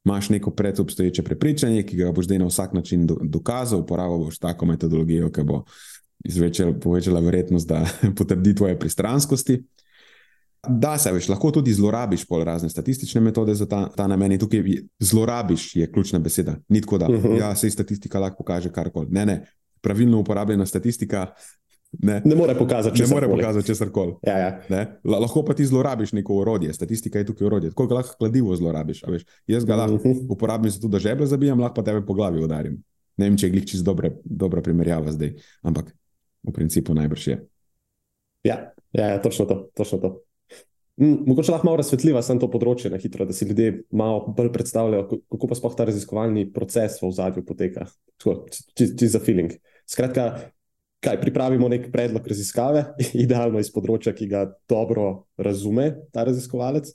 [0.07, 4.67] Imáš neko predobstoječe prepričanje, ki ga boš zdaj na vsak način dokazal, uporabil boš tako
[4.67, 5.65] metodologijo, ki bo
[6.25, 7.85] izvečala, povečala verjetnost, da
[8.19, 9.63] potrdi tvoje pristranskosti.
[10.69, 14.33] Da, se veš, lahko tudi zlorabiš pol razne statistične metode za ta, ta namen.
[14.33, 14.65] In tukaj
[14.99, 16.57] zlorabiš je ključna beseda.
[16.69, 17.29] Ni tako, da uh mhm.
[17.29, 17.39] -huh.
[17.39, 19.07] ja, se statistika lahko pokaže karkoli.
[19.11, 19.47] Ne, ne.
[19.81, 21.27] Pravilno uporabljena statistika
[22.03, 24.17] Ne, ne more pokazati, če more pokazati česar koli.
[24.27, 24.83] Ja, ja.
[25.05, 27.71] Lahko pa ti zlorabiš neko orodje, statistika je tukaj orodje.
[27.73, 29.05] Tako lahko kladivo zlorabiš.
[29.47, 30.27] Jaz ga lahko mhm.
[30.33, 32.81] uporabim za to, da žeble zabijam, lahko pa tebe po glavi udarim.
[33.17, 35.95] Ne vem, če je glih čist dobra, dobra primerjava zdaj, ampak
[36.45, 37.37] v principu najbrž je.
[38.45, 38.59] Ja,
[38.93, 39.63] ja, ja točno to.
[39.75, 40.11] Točno to.
[41.01, 44.49] Mm, mogoče lahko malo razsvetliva samo to področje na hitro, da si ljudje malo bolj
[44.55, 47.89] predstavljajo, kako pa sploh ta raziskovalni proces v zadju poteka.
[48.21, 49.53] Čisto za feeling.
[49.89, 50.53] Skratka,
[51.05, 52.85] kaj pripravimo nek predlog raziskave,
[53.25, 56.93] idealno iz področja, ki ga dobro razume ta raziskovalec.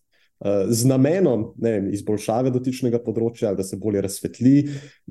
[0.70, 4.54] z namenom vem, izboljšave dotičnega področja, da se bolje razsvetli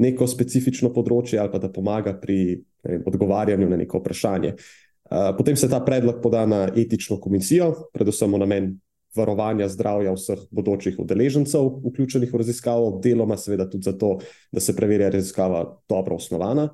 [0.03, 4.57] neko specifično področje ali pa da pomaga pri vem, odgovarjanju na neko vprašanje.
[5.11, 8.68] Potem se ta predlog poda na etično komisijo, predvsem v namen
[9.16, 14.18] varovanja zdravja vseh bodočih udeležencev, vključenih v raziskavo, deloma seveda tudi zato,
[14.53, 16.68] da se preverja raziskava dobro osnovana.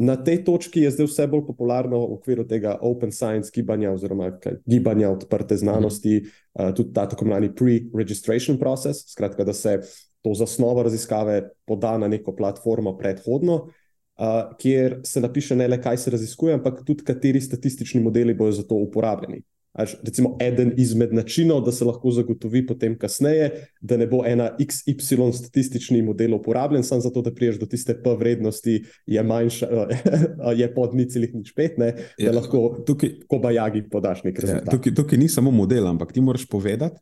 [0.00, 4.30] Na tej točki je zdaj vse bolj popularno v okviru tega open science gibanja oziroma
[4.64, 9.76] gibanja odprte znanosti, uh, tudi ta tako imenovani pre-registration process, skratka, da se
[10.24, 16.00] to zasnovo raziskave poda na neko platformo predhodno, uh, kjer se napiše ne le, kaj
[16.00, 19.42] se raziskuje, ampak tudi, kateri statistični modeli bodo za to uporabljeni.
[19.78, 25.30] Recimo, eden izmed načinov, da se lahko zagotovi potem kasneje, da ne bo ena XY
[25.32, 29.68] statistični model uporabljen, samo zato, da priješ do tiste P vrednosti, je, manjša,
[30.60, 34.50] je pod ničelih nič pet, ne, da ja, lahko tukaj, ko bajagi podaš nekaj.
[34.50, 36.98] Ja, tukaj, tukaj ni samo model, ampak ti moraš povedati,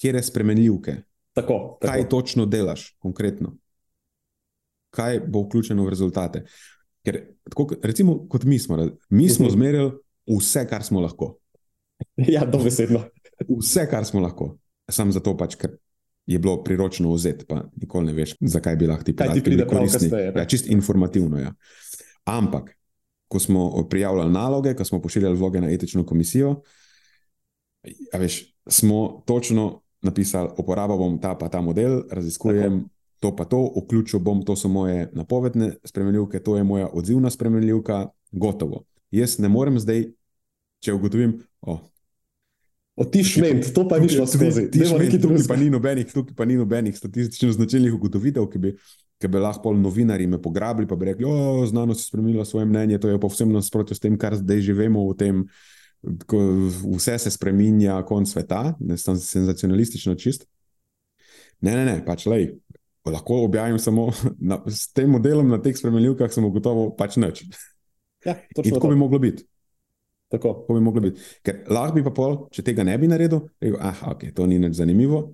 [0.00, 0.96] kje je spremenljivke.
[1.32, 1.92] Tako, tako.
[1.92, 3.56] Kaj točno delaš konkretno?
[4.92, 6.44] Kaj bo vključeno v rezultate?
[7.06, 8.76] Ker, tako, recimo, kot mi smo,
[9.08, 9.56] mi smo uh mhm.
[9.56, 9.62] -huh.
[9.62, 9.92] zmerjali
[10.38, 11.38] vse, kar smo lahko.
[12.34, 13.04] Ja, dobesedno.
[13.48, 14.56] Vse, kar smo lahko,
[14.90, 15.76] samo zato, pač, ker
[16.26, 20.10] je bilo priročno vzeti, pa nikoli ne veš, zakaj bi lahko ti prišli koristni.
[20.36, 21.40] Ja, čist informativno.
[21.40, 21.54] Ja.
[22.24, 22.76] Ampak,
[23.28, 26.60] ko smo prijavljali naloge, ko smo pošiljali vloge na etično komisijo,
[28.14, 32.80] veš, smo točno napisali, uporabljal bom ta pa ta model, raziskujem.
[32.80, 32.88] Tako.
[33.22, 38.08] To pa to, vključil bom, to so moje napovedne spremenljivke, to je moja odzivna spremenljivka,
[38.32, 38.82] gotovo.
[39.10, 40.08] Jaz ne morem zdaj,
[40.82, 41.78] če ugotovim, oh,
[42.96, 44.66] Otišment, to pa ni šlo skozi.
[44.70, 48.72] Tukaj pa ni nobenih, tukaj pa ni nobenih statistično značilnih ugotovitev, ki bi,
[49.20, 52.98] ki bi lahko novinari me pograbili, pa bi rekli, o, znanost je spremenila svoje mnenje,
[53.00, 55.40] to je povsem nasprotno s tem, kar zdaj živimo v tem,
[56.28, 56.40] ko
[56.92, 60.44] vse se spreminja, konc sveta, ne sem senzacionalistično čist.
[61.62, 62.50] Ne, ne, ne, pač lej,
[63.08, 67.46] lahko objavim samo na, s tem modelom na teh spremenljivkah, sem ugotovil pač nič.
[68.26, 68.92] Ja, In tako to.
[68.92, 69.46] bi moglo biti.
[70.32, 70.54] Tako.
[70.68, 71.20] Bi biti.
[71.44, 74.60] Ker lahko bi pa pol, če tega ne bi naredil, rekel, ah, ok, to ni
[74.62, 75.26] več zanimivo,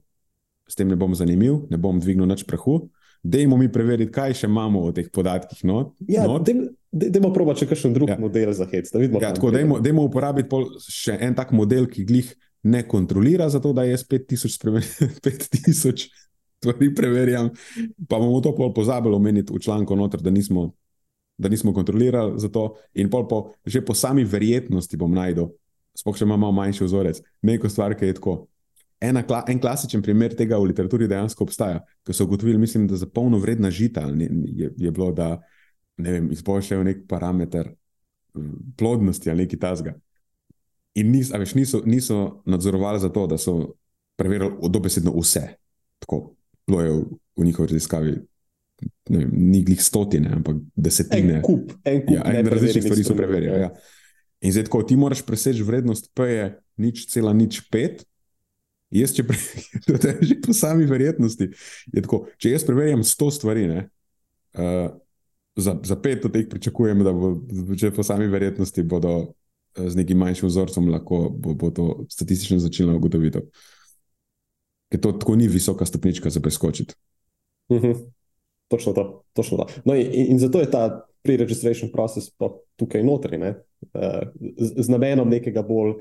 [0.68, 2.80] s tem ne bom zanimiv, ne bom dvignil več prahu.
[3.22, 5.64] Dajmo mi preveriti, kaj še imamo v teh podatkih.
[5.66, 8.18] No, ja, dajmo proba, če kakšen drug ja.
[8.20, 8.90] model za hec.
[8.94, 12.30] Ja, tako, dajmo, dajmo uporabiti pol še en tak model, ki glih
[12.68, 16.06] ne kontrolira, zato da je s 5000 spremenjen.
[16.58, 17.52] Stvari preverjam,
[18.10, 20.72] pa bomo to pozabili omeniti v članku, noter, da nismo
[21.38, 25.52] da nismo kontrolirali za to, in pol po, že po sami verjetnosti bom najdel,
[25.96, 28.38] spoh še imamo manjši vzorec, neko stvar, ki je tako.
[29.00, 33.06] Ena, en klasičen primer tega v literaturi dejansko obstaja, ki so ugotovili, mislim, da za
[33.06, 35.36] polno vredna žita je, je bilo, da
[36.02, 37.70] ne izboljšajo nek parameter
[38.78, 39.94] plodnosti ali nekaj tasga.
[40.98, 43.74] In nis, veš, niso, niso nadzorovali za to, da so
[44.18, 45.44] preverili dobesedno vse.
[46.02, 46.34] Tako
[46.66, 47.04] je v,
[47.36, 48.16] v njihovi raziskavi
[49.08, 51.38] vem, ni glih stotine, ampak desetine.
[51.38, 53.64] En kup, en kup ja, en različnih stvari so preverjali.
[53.66, 53.72] Ja.
[54.44, 56.46] In zdaj, ko ti moraš preseči vrednost P, je
[56.78, 58.04] nič cela nič pet.
[58.94, 61.50] Jaz, če preverim po sami verjetnosti,
[61.92, 62.22] je tako.
[62.40, 63.82] Če jaz preverjam sto stvari, ne,
[64.56, 64.88] uh,
[65.58, 67.34] za, za pet od teh pričakujem, da bo,
[67.76, 69.32] če po sami verjetnosti bodo uh,
[69.76, 73.42] z nekim manjšim vzorcem lahko bo, bo to statistično začelo ugotoviti.
[74.88, 76.96] Ker to tako ni visoka stopnička za preskočiti.
[77.68, 77.90] Uh mhm.
[77.92, 78.06] -huh.
[78.68, 79.04] Točno to.
[79.32, 79.66] Točno to.
[79.84, 82.30] No in, in zato je ta pre-registration proces
[82.76, 83.54] tukaj notri, ne?
[83.94, 84.22] Eh,
[84.56, 85.98] z, z namenom nekega bolj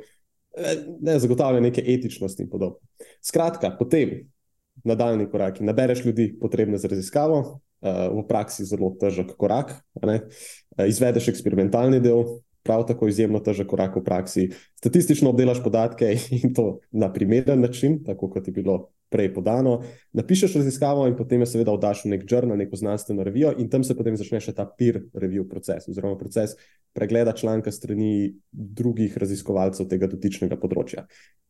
[0.57, 2.79] eh, ne, zagotavljanja neke etičnosti in podobno.
[3.21, 4.19] Skratka, potem
[4.83, 5.63] nadaljni koraki.
[5.63, 9.73] Nabereš ljudi, potrebne za raziskavo, eh, v praksi zelo težek korak.
[10.87, 12.23] Izvedeš eksperimentalni del,
[12.67, 14.49] prav tako izjemno težek korak v praksi.
[14.75, 19.77] Statistično obdelaš podatke in to na primeren način, tako kot je bilo prej podano,
[20.13, 23.83] napišeš raziskavo in potem jo seveda oddaš v nek journal, neko znanstveno revijo in tam
[23.87, 26.57] se potem začne še ta peer review proces, oziroma proces
[26.97, 31.05] pregleda članka strani drugih raziskovalcev tega dotičnega področja.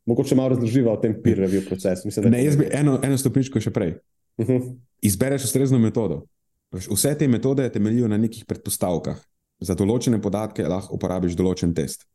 [0.07, 2.07] Mogoče malo razloživa o tem peer review procesu.
[2.07, 3.97] Mislim, ne, jaz bi eno, eno stopničko še prej.
[4.37, 4.57] Uh mhm.
[4.57, 4.75] -huh.
[5.01, 6.25] Izbereš ustrezno metodo.
[6.71, 9.17] Vse te metode temeljijo na nekih predpostavkah.
[9.59, 12.05] Za določene podatke lahko uporabiš določen test.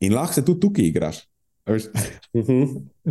[0.00, 1.24] In lahko se tudi tukaj igraš.
[2.34, 2.64] Mhm.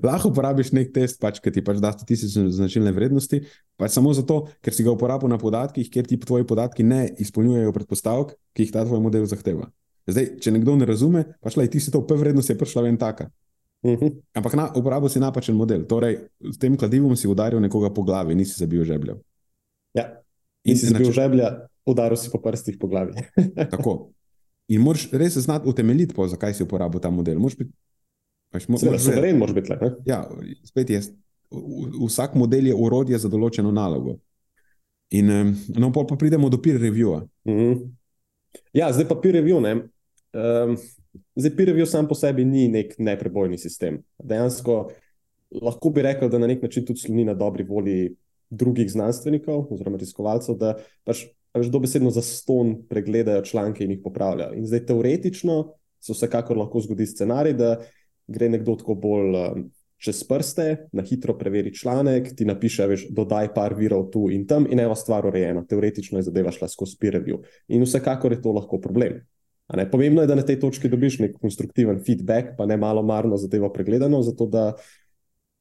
[0.03, 3.41] Lahko uporabiš nek test, pač, ki ti pač da statistične značilne vrednosti,
[3.79, 7.75] pač samo zato, ker si ga uporabil na podatkih, kjer ti tvoji podatki ne izpolnjujejo
[7.75, 9.69] predpostavk, ki jih ta tvoj model zahteva.
[10.09, 12.97] Zdaj, če nekdo ne razume, pač laj, ti si to P vrednost je prišla ven
[12.97, 13.29] taka.
[13.83, 14.05] Uh mhm.
[14.05, 14.21] -huh.
[14.33, 15.85] Ampak na, uporabil si napačen model.
[15.87, 19.15] Torej, s tem kladivom si udaril nekoga po glavi, nisi zabil žeblja.
[19.93, 20.21] Ja,
[20.63, 23.13] in si zabil žeblja, udaril si po prstih po glavi.
[23.73, 24.11] Tako.
[24.69, 27.39] In moraš res znati utemeljiti, zakaj si uporabil ta model.
[27.39, 27.73] Moraš biti
[28.49, 29.77] Pač mo, Seveda, suveren moraš biti.
[29.77, 29.91] Ne?
[30.09, 30.23] Ja,
[30.65, 31.03] spet je
[32.05, 34.17] vsak model je urodje za določeno nalogo.
[35.13, 35.29] In
[35.73, 37.23] no, pa pridemo do peer reviewa.
[37.45, 37.77] Mm -hmm.
[38.73, 39.57] Ja, zdaj pa peer review.
[39.57, 40.77] Um,
[41.35, 44.03] zdaj, peer review sam po sebi ni nek neprebojni sistem.
[44.23, 44.91] Dejansko
[45.61, 48.15] lahko bi rekel, da na nek način tudi sloni na dobri volji
[48.49, 54.53] drugih znanstvenikov oziroma raziskovalcev, da pač dobesedno za ston pregledajo članke in jih popravljajo.
[54.53, 57.79] In zdaj teoretično se vsekakor lahko zgodi scenarij, da
[58.27, 59.65] gre nekdo tako bolj um,
[59.99, 64.67] čez prste, na hitro preveri članek, ti napiše, veš, dodaj par virov tu in tam,
[64.69, 65.65] in ena stvar urejena.
[65.67, 67.41] Teoretično je zadeva šla skozi peer review.
[67.67, 69.19] In vsekakor je to lahko problem.
[69.91, 73.69] Pomembno je, da na tej točki dobiš nek konstruktiven feedback, pa ne malo marno zadevo
[73.73, 74.71] pregledano, zato da.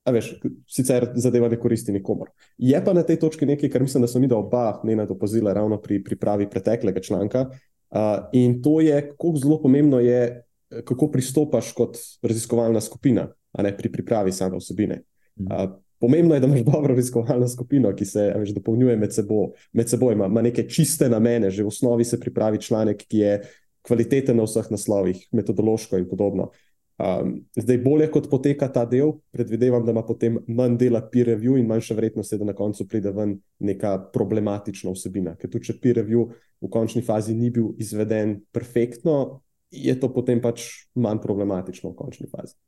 [0.09, 0.31] A veš,
[0.71, 2.31] sicer zadeva ne koristi nikomor.
[2.57, 5.53] Je pa na tej točki nekaj, kar mislim, da smo mi da oba ne nadopazila
[5.53, 7.49] ravno pri pripravi preteklega članka.
[7.91, 10.45] Uh, in to je, kako zelo pomembno je,
[10.85, 15.03] kako pristopaš kot raziskovalna skupina ne, pri pripravi same vsebine.
[15.37, 19.89] Uh, pomembno je, da imaš dobro raziskovalno skupino, ki se veš, dopolnjuje med, sebo, med
[19.89, 23.41] seboj, ima, ima neke čiste namene, že v osnovi se pripravi članek, ki je
[23.89, 26.51] kvaliteten na vseh naslovih, metodološko in podobno.
[26.99, 31.55] Um, zdaj, bolje kot poteka ta del, predvidevam, da ima potem manj dela peer review
[31.55, 35.37] in manjša vrednost, da na koncu pride ven neka problematična vsebina.
[35.39, 36.27] Ker tudi, če peer review
[36.59, 40.67] v končni fazi ni bil izveden perfektno, je to potem pač
[40.99, 42.59] manj problematično v končni fazi.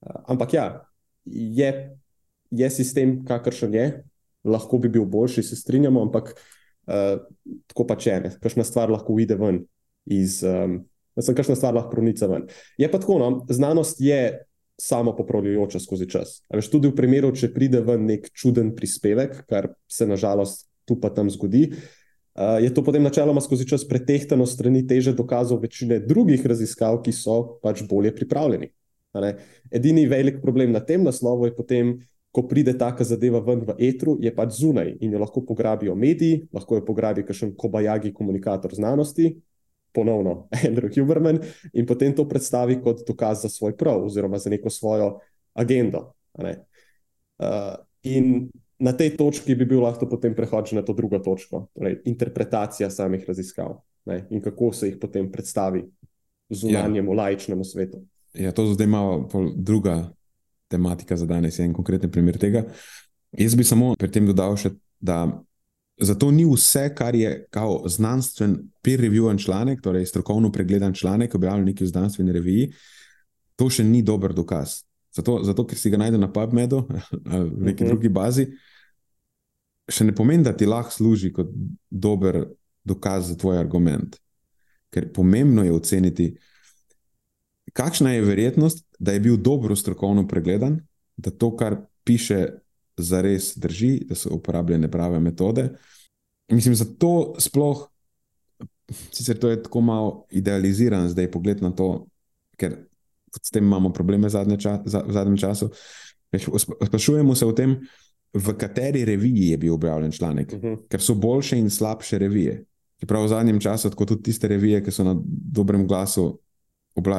[0.00, 0.66] Uh, ampak ja,
[1.28, 1.70] je,
[2.48, 3.86] je sistem, kakršen je,
[4.48, 7.20] lahko bi bil boljši, se strinjamo, ampak uh,
[7.68, 9.66] tako pač je, kakšna stvar lahko uide ven
[10.08, 10.40] iz.
[10.40, 10.86] Um,
[11.16, 12.46] da se kakšna stvar lahko pronica ven.
[12.78, 14.46] Je pa tako, no, znanost je
[14.80, 16.42] samo popravljajoča skozi čas.
[16.52, 21.10] Veš, tudi v primeru, če pride ven nek čuden prispevek, kar se nažalost tu pa
[21.10, 26.44] tam zgodi, uh, je to potem načeloma skozi čas pretehtano strani teže dokazov večine drugih
[26.46, 28.70] raziskav, ki so pač bolje pripravljeni.
[29.72, 31.96] Edini velik problem na tem naslovu je potem,
[32.36, 36.42] ko pride taka zadeva ven v etru, je pač zunaj in jo lahko pograbijo mediji,
[36.52, 39.38] lahko jo pograbi kakšen kobajagi komunikator znanosti,
[39.96, 40.36] ponovno
[40.68, 41.40] Andrew Huberman
[41.72, 45.16] in potem to predstavi kot dokaz za svoj prav, oziroma za neko svojo
[45.56, 46.12] agendo.
[46.36, 52.02] Uh, in na tej točki bi bil lahko potem prehod na to drugo točko, torej
[52.04, 54.26] interpretacija samih raziskav ne?
[54.30, 55.84] in kako se jih potem predstavi
[56.48, 57.16] zunanjemu, ja.
[57.16, 58.02] lajčnemu svetu.
[58.34, 59.02] Ja, to zdaj ima
[59.56, 60.10] druga
[60.68, 62.64] tematika za danes, en konkreten primer tega.
[63.32, 65.24] Jaz bi samo pri tem dodal še, da
[66.00, 71.66] Zato ni vse, kar je kao znanstven, peer-reviewen članek, torej strokovno pregledan članek, objavljen v
[71.72, 72.72] neki znanstveni reviji,
[73.56, 74.82] to še ni dober dokaz.
[75.16, 76.82] Zato, zato ker si ga najde na PubMedu
[77.32, 77.86] ali v neki uh mhm.
[77.86, 77.88] -huh.
[77.88, 78.46] drugi bazi,
[79.88, 81.48] še ne pomeni, da ti lahko služi kot
[81.90, 82.44] dober
[82.84, 84.16] dokaz za tvoj argument.
[84.90, 86.36] Ker pomembno je oceniti,
[87.72, 90.80] kakšna je verjetnost, da je bil dobro strokovno pregledan,
[91.16, 92.46] da to, kar piše
[92.96, 95.68] za res drži, da so uporabljene prave metode.
[96.52, 97.86] Mislim, da to sploh,
[99.12, 102.06] sicer to je tako malo idealiziran zdaj pogled na to,
[102.56, 102.76] ker
[103.42, 105.70] s tem imamo probleme zadnje ča, za, v zadnjem času.
[106.86, 107.76] Sprašujemo se o tem,
[108.34, 110.66] v kateri reviji je bil objavljen članek, uh mhm.
[110.66, 110.88] -huh.
[110.88, 112.64] ker so boljše in slabše revije.
[113.06, 115.16] Prav v zadnjem času, tako tudi tiste revije, ki so na
[115.52, 116.38] dobrem glasu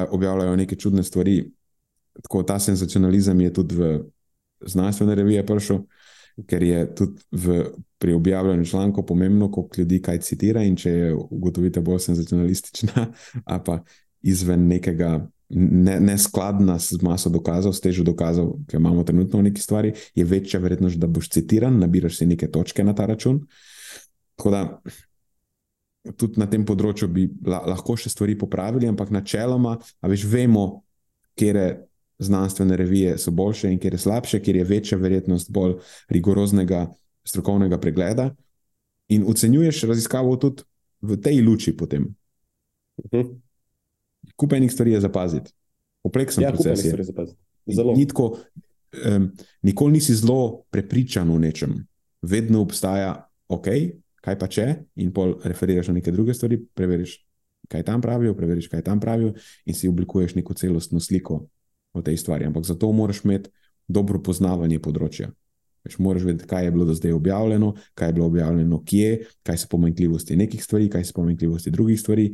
[0.10, 1.52] objavljajo neke čudne stvari,
[2.22, 4.04] tako ta senzacionalizem je tudi v
[4.66, 5.82] znanstvene revije prišel,
[6.48, 7.64] ker je tudi v,
[7.98, 13.08] pri objavljanju člankov pomembno, koliko ljudi kaj citira in če je ugotovitev bolj senzacionalistična,
[13.54, 13.82] a pa
[14.22, 15.28] izven nekega.
[15.50, 20.26] Neskladna ne z maso dokazov, s težo dokazov, ki imamo trenutno v neki stvari, je
[20.28, 23.40] večja verjetnost, da boš citiran, nabiraš si neke točke na ta račun.
[24.36, 24.64] Tako da
[26.16, 30.66] tudi na tem področju bi lahko še stvari popravili, ampak načeloma, a veš, vemo,
[31.40, 31.66] kje
[32.20, 35.74] znanstvene revije so boljše in kjer je slabše, kjer je večja verjetnost bolj
[36.10, 36.88] rigoroznega
[37.26, 38.36] strokovnega pregleda.
[39.08, 40.64] In ocenjuješ raziskavo tudi
[41.02, 41.78] v tej luči.
[41.78, 42.16] Potem.
[43.06, 43.22] Mhm.
[44.36, 45.52] Kup enih stvari je zapaziti,
[46.04, 46.96] kompleksen ja, proces je.
[47.96, 48.38] Nitko,
[49.06, 51.88] um, nikoli nisi zelo prepričan o nečem,
[52.22, 53.68] vedno obstaja, ok,
[54.22, 54.66] kaj pa če,
[54.96, 57.18] in pol referiraš na neke druge stvari, preveriš,
[57.72, 59.34] kaj tam pravijo, preveriš, kaj tam pravijo,
[59.66, 61.46] in si oblikuješ neko celostno sliko
[61.98, 62.48] o tej stvari.
[62.48, 63.50] Ampak zato moraš imeti
[63.88, 65.32] dobro poznavanje področja.
[65.88, 69.12] Veš, moraš vedeti, kaj je bilo do zdaj objavljeno, kaj je bilo objavljeno, kje,
[69.48, 72.32] kaj so pomanjkljivosti nekih stvari, kaj so pomanjkljivosti drugih stvari.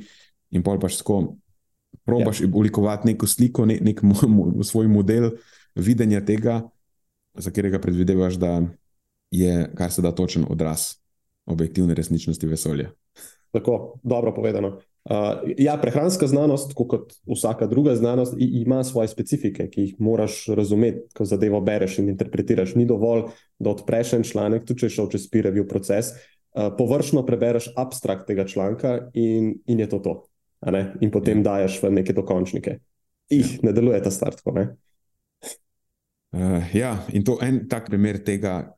[0.54, 1.36] In pol pač tako
[2.06, 2.48] probaš ja.
[2.48, 5.32] oblikovati neko sliko, nek, nek mo, mo, svoj model
[5.76, 6.62] videnja tega,
[7.34, 8.62] za katerega predvidevaš, da
[9.34, 10.94] je kar se da točen odraz
[11.46, 12.92] objektivne resničnosti vesolja.
[13.52, 14.80] Tako, dobro povedano.
[15.04, 21.02] Uh, ja, prehranska znanost, kot vsaka druga znanost, ima svoje specifike, ki jih moraš razumeti,
[21.18, 22.76] ko zadevo bereš in interpretiraš.
[22.80, 23.26] Ni dovolj,
[23.60, 26.14] da odpreš en članek, tudi če je šel čez peer review proces,
[26.56, 30.16] uh, površno prebereš abstrakt tega članka in, in je to to.
[31.04, 31.50] In potem ja.
[31.50, 32.78] daješ v neke dokončnike.
[33.30, 33.60] Ih, ja.
[33.68, 34.40] ne deluje ta start.
[34.48, 34.76] Uh,
[36.74, 38.72] ja, in to en tak primer tega,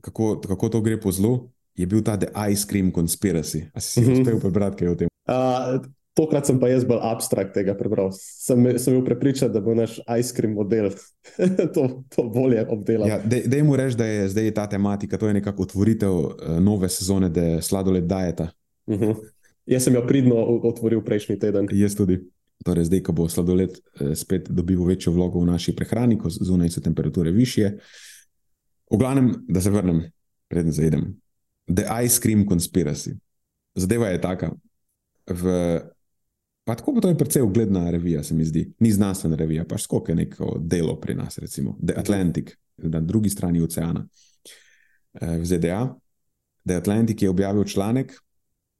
[0.00, 3.66] kako, kako to gre po zlu, je bil ta The Ice Cream Conspiracy.
[3.74, 4.12] A si si mhm.
[4.12, 5.08] uspel prebrati kaj o tem?
[5.28, 5.80] Uh,
[6.14, 8.10] tokrat sem pa jaz bolj abstrakt tega prebral.
[8.16, 10.90] Sem, sem bil prepričan, da bo naš ice cream model
[11.74, 13.08] to, to bolje obdelal.
[13.08, 16.88] Ja, Dej mu reči, da je zdaj ta tematika, to je nekako otvoritev uh, nove
[16.92, 18.50] sezone, da je sladoled dajeta.
[18.86, 19.04] Uh mhm.
[19.04, 19.16] -huh.
[19.66, 20.34] Jaz sem jo pridno
[20.66, 21.68] otvoril prejšnji teden.
[21.70, 22.18] Jaz tudi.
[22.64, 26.70] Torej, zdaj, ko bo sladoled eh, spet dobil večjo vlogo v naši prehrani, ko zunaj
[26.70, 27.70] so temperature više.
[28.90, 30.02] V glavnem, da se vrnem,
[30.48, 31.21] preden zaidem.
[31.74, 33.16] The Ice Cream Conspiracy.
[33.74, 34.50] Zadeva je taka,
[35.26, 35.80] v,
[36.64, 40.08] pa tako to je precej ugledna revija, se mi zdi, ni znanstvena revija, pač skok
[40.08, 44.06] je neko delo pri nas, recimo The Atlantic, na drugi strani oceana
[45.20, 45.94] eh, v ZDA.
[46.64, 48.12] The Atlantic je objavil članek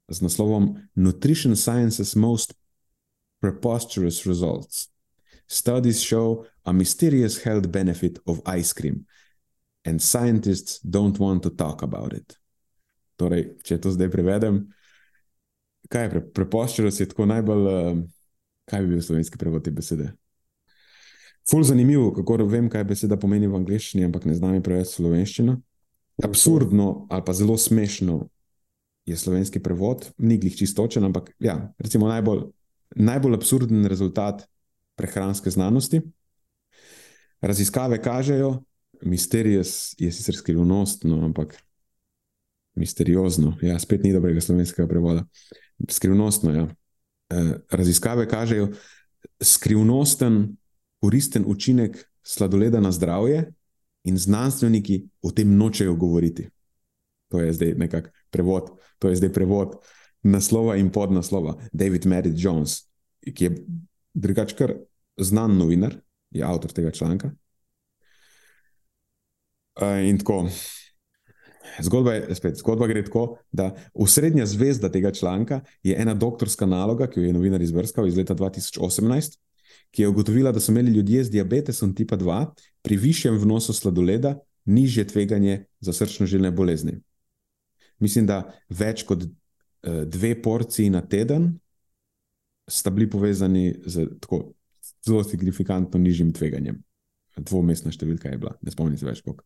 [0.07, 2.53] z naslovom Nutrition Science's Most
[3.41, 4.89] Preposterous Results.
[5.47, 9.05] Studies show a mysterious health benefit of ice cream,
[9.85, 12.42] and scientists don't want to talk about it.
[13.23, 14.65] Torej, če to zdaj prevedem,
[15.87, 18.01] kaj je pre, prepoščenost, je tako najbolj, uh,
[18.67, 20.09] kaj bi bil slovenski prevod te besede.
[21.47, 25.57] Ful zanimivo, kako vem, kaj beseda pomeni v angleščini, ampak ne znam preveč slovenščino.
[26.23, 28.19] Absurdno ali pa zelo smešno
[29.09, 32.45] je slovenski prevod, ni glih čistočen, ampak ja, recimo najbolj,
[32.95, 34.45] najbolj absurden rezultat
[34.99, 36.03] prehranske znanosti.
[37.43, 38.61] Raziskave kažejo,
[39.03, 41.57] misterijes je sicer skrivnostno, ampak
[42.75, 45.25] misteriozno, ja, spet ni dobrega slovenskega prevoda.
[45.89, 46.53] Skrivnostno.
[46.53, 46.67] Ja.
[47.29, 48.71] E, raziskave kažejo
[49.41, 50.55] skrivnosten,
[51.01, 53.51] koristen učinek sladoleda na zdravje,
[54.03, 56.49] in znanstveniki o tem nočejo govoriti.
[57.31, 58.69] To je zdaj nekako prevod,
[58.99, 59.75] to je zdaj prevod
[60.23, 61.55] naslova in podnaslova.
[61.71, 62.83] David Merritt Jones,
[63.33, 63.55] ki je
[64.13, 64.75] drugačen, kar
[65.17, 65.95] znan novinar,
[66.31, 67.31] je avtor tega članka.
[69.81, 70.47] Uh, in tako,
[71.81, 77.07] Zgodba, je, spet, zgodba gre tako, da osrednja zvezda tega članka je ena doktorska naloga,
[77.07, 79.37] ki jo je novinar izbrskal iz leta 2018,
[79.91, 82.45] ki je ugotovila, da so imeli ljudje z diabetesom tipa 2
[82.81, 86.99] pri višjem vnosu sladoleda nižje tveganje za srčno-žilne bolezni.
[87.99, 91.53] Mislim, da več kot uh, dve porciji na teden
[92.67, 94.53] sta bili povezani z tako
[95.05, 96.81] zelo signifikantno nižjim tveganjem.
[97.37, 99.43] Dvomestna številka je bila, ne spomnim se več koliko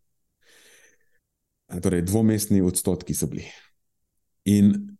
[1.81, 3.45] torej dvomestni odstotki so bili.
[4.45, 4.97] In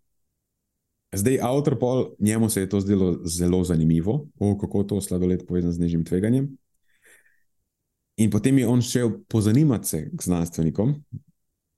[1.16, 5.72] zdaj, avtor pol, njemu se je to zdelo zelo zanimivo, o, kako to sladoled povezan
[5.72, 6.58] z nižjim tveganjem.
[8.18, 10.96] In potem je on šel pozanimati se k znanstvenikom,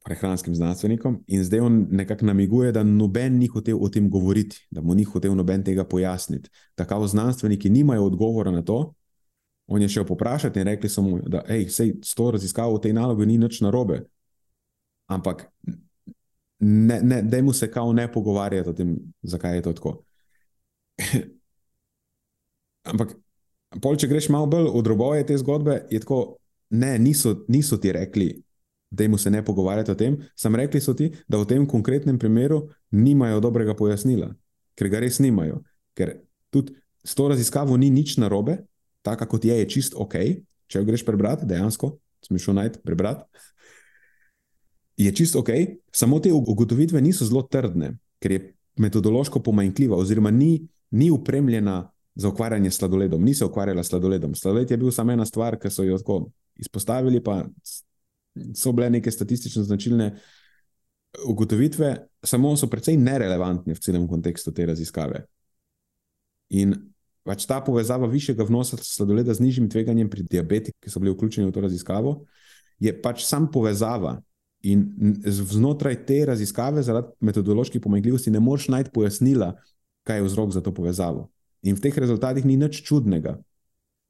[0.05, 4.81] prehranskim znanstvenikom, in zdaj on nekako namiguje, da noben ni hotel o tem govoriti, da
[4.81, 6.49] mu ni hotel noben tega pojasniti.
[6.75, 8.93] Tako znanstveniki nimajo odgovora na to.
[9.67, 12.93] On je šel poprašati in rekli so mu, da je s to raziskavo v tej
[12.93, 14.05] nalogi ni nič narobe,
[15.09, 15.47] ampak
[16.59, 20.03] ne, ne, da mu se kao ne pogovarjati o tem, zakaj je to tako.
[22.91, 23.15] ampak,
[23.81, 26.19] pol, če greš malo bolj v droboje te zgodbe, je tako,
[26.69, 28.29] ne, niso, niso ti rekli,
[29.09, 32.67] mu se ne pogovarjati o tem, sam rekli so ti, da v tem konkretnem primeru
[32.91, 34.31] nimajo dobrega pojasnila,
[34.77, 35.61] ker ga res nimajo.
[35.97, 36.17] Ker
[36.53, 36.73] tudi
[37.05, 38.57] s to raziskavo ni nič narobe,
[39.05, 40.15] tako kot je, je čist ok,
[40.69, 41.93] če jo greš prebrati, dejansko,
[42.25, 43.23] smišno najti, prebrati
[45.03, 45.49] je čisto ok,
[45.91, 48.39] samo te ugotovitve niso zelo trdne, ker je
[48.77, 54.35] metodološko pomanjkljiva, oziroma ni, ni upremljena za ukvarjanje s sladoledom, ni se ukvarjala s sladoledom.
[54.35, 57.45] Sladoled je bil samo ena stvar, ki so jo tako izpostavili, pa
[58.55, 60.17] so bile neke statistično značilne
[61.25, 65.23] ugotovitve, samo so precej nerelevantne v celem kontekstu te raziskave.
[66.49, 66.75] In
[67.23, 71.47] pač ta povezava višjega vnosa sladoleda z nižjim tveganjem pri diabetikih, ki so bili vključeni
[71.47, 72.17] v to raziskavo,
[72.79, 74.19] je pač sam povezava
[74.61, 79.53] In znotraj te raziskave, zaradi metodoloških pomanjkljivosti, ne moreš najti pojasnila,
[80.03, 81.29] kaj je vzrok za to povezavo.
[81.63, 83.37] In v teh rezultatih ni nič čudnega.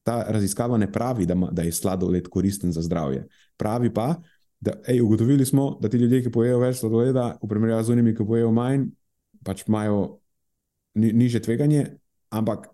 [0.06, 3.28] Ta raziskava ne pravi, da, ma, da je sladoled koristen za zdravje.
[3.58, 4.16] Pravi pa,
[4.60, 8.16] da ej, ugotovili smo, da ti ljudje, ki pojejo več sladoleda, v primerjavi z unimi,
[8.18, 8.88] ki pojejo manj,
[9.46, 10.20] pač imajo
[10.98, 11.86] ni, niže tveganje,
[12.34, 12.72] ampak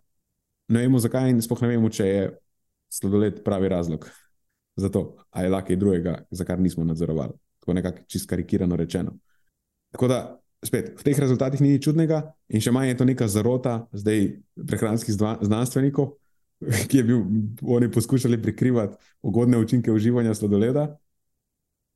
[0.71, 2.27] ne vemo zakaj in spoh ne vemo, če je
[2.89, 4.07] sladoled pravi razlog
[4.79, 7.35] za to, ali je lahko kaj drugega, za kar nismo nadzorovali
[7.65, 9.17] tako nekako čisto karikirano rečeno.
[9.91, 10.19] Tako da
[10.65, 12.21] spet, v teh rezultatih ni nič čudnega,
[12.53, 16.13] in še manj je to neka zarota zdaj prehranskih znanstvenikov,
[16.89, 17.25] ki je bil,
[17.65, 20.93] oni poskušali prikrivati ugodne učinke uživanja sladoleda.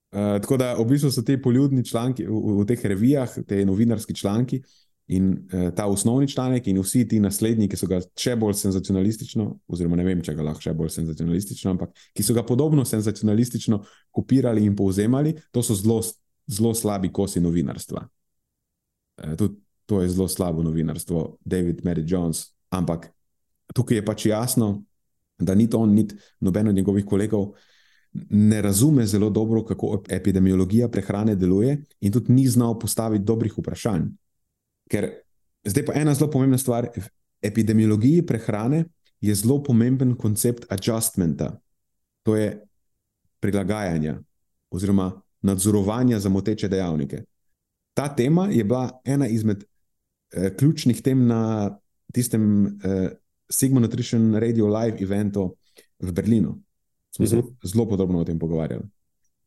[0.09, 4.15] Uh, tako da v bistvu so ti poljudni članki v, v, teh revijah, te novinarski
[4.17, 4.63] članki
[5.09, 9.45] in uh, ta osnovni članek, in vsi ti naslednji, ki so ga še bolj senzacionalistično,
[9.67, 13.81] oziroma ne vem, če ga lahko še bolj senzacionalistično, ampak ki so ga podobno senzacionalistično
[14.13, 16.01] kopirali in povzemali, to so zelo,
[16.49, 18.05] zelo slabi kosi novinarstva.
[19.23, 19.57] Uh, tudi
[19.89, 22.51] to je zelo slabo novinarstvo, David Mary Jones.
[22.69, 23.09] Ampak
[23.73, 24.83] tukaj je pač jasno,
[25.41, 27.55] da ni to on, niti noben od njegovih kolegov
[28.29, 34.09] ne razume zelo dobro, kako epidemiologija prehrane deluje, in tudi ni znal postaviti dobrih vprašanj.
[34.89, 35.09] Ker
[35.67, 36.89] zdaj pa ena zelo pomembna stvar.
[36.95, 37.07] V
[37.41, 38.85] epidemiologiji prehrane
[39.21, 41.53] je zelo pomemben koncept adjustmenta,
[42.23, 42.51] to je
[43.39, 44.19] prilagajanja
[44.71, 45.11] oziroma
[45.41, 47.23] nadzorovanja za moteče dejavnike.
[47.93, 51.77] Ta tema je bila ena izmed eh, ključnih tem na
[52.13, 53.09] tistem eh,
[53.51, 55.55] Sigma Nutrition Radio Live eventu
[55.99, 56.59] v Berlinu
[57.11, 57.53] smo se uh mhm.
[57.53, 57.71] -huh.
[57.71, 58.83] zelo podrobno o tem pogovarjali.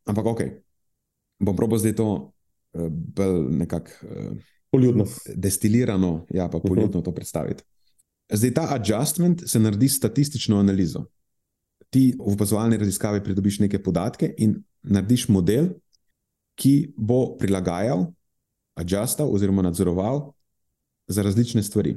[0.05, 0.41] Ampak, ok,
[1.39, 2.33] bom probo zdaj to
[2.73, 4.37] uh, bolj nekako uh,
[4.73, 5.05] poljudno.
[5.35, 6.99] Destilirano, ja, pa poljudno uh mhm.
[6.99, 7.05] -huh.
[7.05, 7.63] to predstaviti.
[8.33, 11.05] Zdaj ta adjustment se naredi s statistično analizo.
[11.91, 15.69] Ti v opazovalni raziskavi pridobiš neke podatke in narediš model,
[16.55, 18.07] ki bo prilagajal,
[18.75, 20.33] adjustal oziroma nadzoroval
[21.07, 21.97] za različne stvari.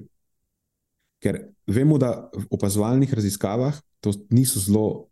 [1.19, 5.07] Ker vemo, da v opazovalnih raziskavah to niso zelo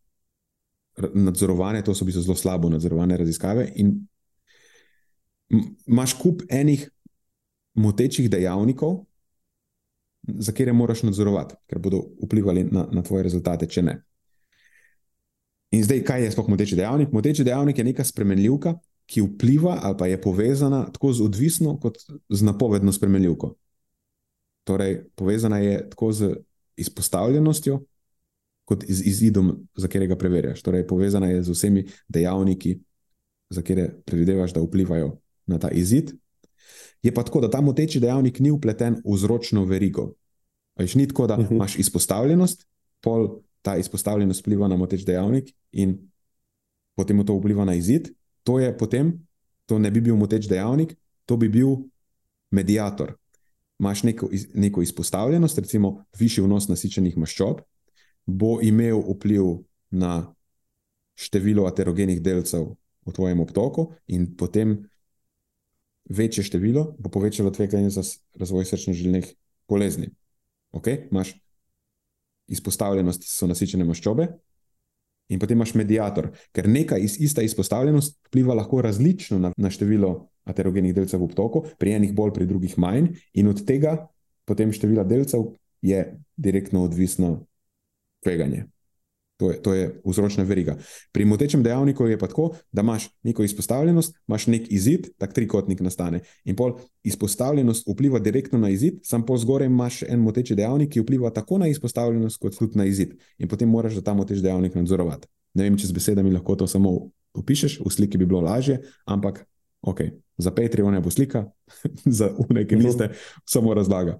[1.14, 3.72] nadzorovane, to so bile zelo slabo nadzorovane raziskave.
[3.76, 4.08] In
[5.88, 6.90] imaš kup enih
[7.74, 9.04] motečih dejavnikov,
[10.24, 13.98] za katere moraš nadzorovati, ker bodo vplivali na, na tvoje rezultate, če ne.
[15.74, 17.12] In zdaj, kaj je sploh moteči dejavnik?
[17.12, 18.76] Moteči dejavnik je neka spremenljivka,
[19.10, 21.98] ki vpliva ali pa je povezana tako z odvisno, kot
[22.30, 23.56] z napovedno spremenljivko.
[24.64, 26.30] Torej, povezana je tako z
[26.80, 27.82] izpostavljenostjo,
[28.66, 30.62] kot z izidom, za katerega preverjaš.
[30.64, 32.78] Torej, povezana je z vsemi dejavniki,
[33.50, 36.14] za katere predvidevaš, da vplivajo na ta izid.
[37.04, 40.14] Je pa tako, da ta moteči dejavnik ni upleten v vzročno verigo.
[40.80, 41.50] Veš, ni tako, da uh mhm.
[41.50, 41.56] -huh.
[41.56, 42.68] imaš izpostavljenost,
[43.02, 45.98] pol ta izpostavljenost vpliva na moteč dejavnik in
[46.96, 48.12] potem to vpliva na izid.
[48.44, 49.28] To je potem,
[49.66, 50.96] to ne bi bil moteč dejavnik,
[51.26, 51.76] to bi bil
[52.52, 53.16] medijator.
[53.80, 57.62] Imáš neko, neko izpostavljenost, recimo višji vnos nasičenih maščob,
[58.26, 60.34] bo imel vpliv na
[61.16, 62.76] število aterogenih delcev
[63.06, 64.90] v tvojem obtoku, in potem
[66.10, 68.04] večje število bo povečalo tveganje za
[68.36, 69.34] razvoj srčno-žilnih
[69.70, 70.10] bolezni.
[70.72, 71.08] Okay?
[71.12, 71.36] Imáš
[72.48, 74.28] izpostavljenost, so nasičene maščobe,
[75.32, 80.28] in potem imaš medijator, ker neka iz, ista izpostavljenost vpliva lahko različno na, na število
[80.44, 83.96] aterogenih delcev v obtoku, pri enih bolj, pri drugih manj, in od tega
[84.46, 86.04] potem števila delcev je
[86.36, 87.46] direktno odvisno
[88.24, 88.66] tveganje.
[89.42, 90.76] To je, to je vzročna veriga.
[91.12, 95.82] Pri motečem dejavniku je pa tako, da imaš neko izpostavljenost, imaš nek izid, tak trikotnik
[95.82, 96.22] nastane.
[96.46, 101.02] In pol izpostavljenost vpliva direktno na izid, sam po zgoraj imaš en moteči dejavnik, ki
[101.02, 103.18] vpliva tako na izpostavljenost, kot tudi na izid.
[103.38, 105.28] In potem moraš ta moteč dejavnik nadzorovati.
[105.54, 106.94] Ne vem, če z besedami lahko to samo
[107.34, 108.80] opišeš, v sliki bi bilo lažje,
[109.10, 109.46] ampak
[109.82, 110.02] ok,
[110.38, 111.48] za Patreon je bo slika,
[112.20, 113.10] za unek, ki niste,
[113.46, 114.20] samo razlaga.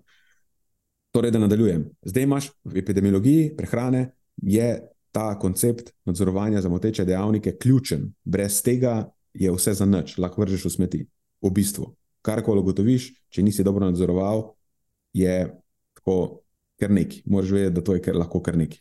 [1.14, 1.86] Torej, da nadaljujem.
[2.02, 4.08] Zdaj imaš v epidemiologiji prehrane,
[4.42, 8.08] je ta koncept nadzorovanja za moteče dejavnike ključen.
[8.24, 11.02] Brez tega je vse za nič, lahko vržeš v smeti.
[11.44, 11.92] V bistvu,
[12.26, 14.48] karkoli ugotoviš, če nisi dobro nadzoroval,
[15.14, 15.52] je
[15.94, 16.44] tako
[16.80, 17.22] kar neki.
[17.26, 18.80] Moraš vedeti, da to je kar lahko kar neki.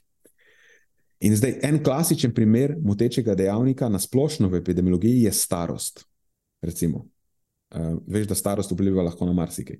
[1.22, 6.04] In zdaj en klasičen primer motečega dejavnika na splošno v epidemiologiji je starost.
[6.62, 7.04] Recimo,
[7.74, 9.76] uh, veš, da starost vpliva lahko na marsikaj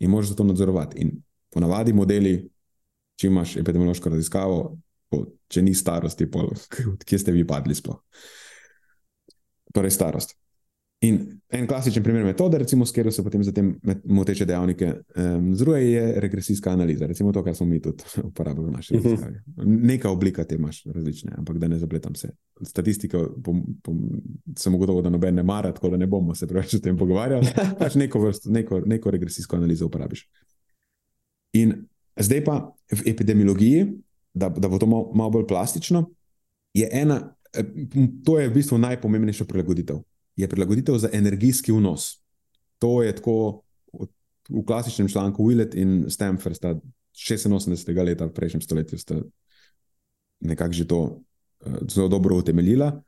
[0.00, 1.02] in moraš to nadzorovati.
[1.02, 1.18] In
[1.52, 2.34] ponavadi modeli,
[3.20, 4.78] če imaš epidemiološko raziskavo,
[5.50, 6.52] če ni starosti, pol,
[7.08, 7.98] kje ste vi padli sploh.
[9.74, 10.36] Torej, starost.
[11.00, 11.16] In
[11.48, 13.62] en klasičen primer metode, recimo, s katero se potem za te
[14.04, 17.06] moteče dejavnike um, združuje, je regresijska analiza.
[17.06, 19.04] Recimo to, kar smo mi tudi uporabljali v naši mhm.
[19.04, 19.36] raziskavi.
[19.36, 19.86] Uh -huh.
[19.86, 22.30] Neka oblika te imaš različne, ampak da ne zapletam se.
[22.62, 23.98] Statistika, pom, pom,
[24.56, 27.46] sem ugotovil, da noben ne mara, tako da ne bomo se preveč o tem pogovarjali.
[27.78, 30.28] Pač neko, vrst, neko, neko regresijsko analizo uporabiš.
[31.52, 31.74] In
[32.16, 33.86] zdaj pa v epidemiologiji,
[34.34, 36.04] da, da bo to malo, malo bolj plastično,
[36.74, 37.64] je ena, eh,
[38.24, 40.02] to je v bistvu najpomembnejša prilagoditev.
[40.36, 42.22] Je prilagoditev za energijski vnos.
[42.78, 43.62] To je tako
[44.50, 46.74] v klasičnem članku Willet in Stanford, sta
[47.14, 48.04] 86.
[48.04, 49.20] leta v prejšnjem stoletju, sta
[50.40, 53.02] nekako že to uh, zelo dobro utemeljila,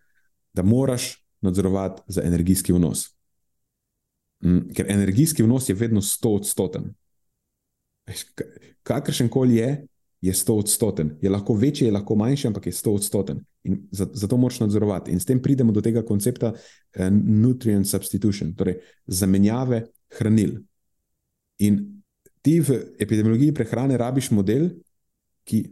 [0.52, 3.08] da moraš nadzorovati za energijski vnos.
[4.74, 6.94] Ker energijski vnos je vedno 100 odstoten.
[8.82, 9.86] Kakršen koli je,
[10.22, 11.16] je 100 odstoten.
[11.22, 13.40] Je lahko večji, je lahko manjši, ampak je 100 odstoten.
[13.64, 15.10] In zato moraš nadzorovati.
[15.10, 19.82] In s tem pridemo do tega koncepta uh, nutrient substitution, torej zamenjave
[20.18, 20.60] hranil.
[21.58, 21.80] In
[22.42, 24.70] ti v epidemiologiji prehrane rabiš model,
[25.44, 25.64] ki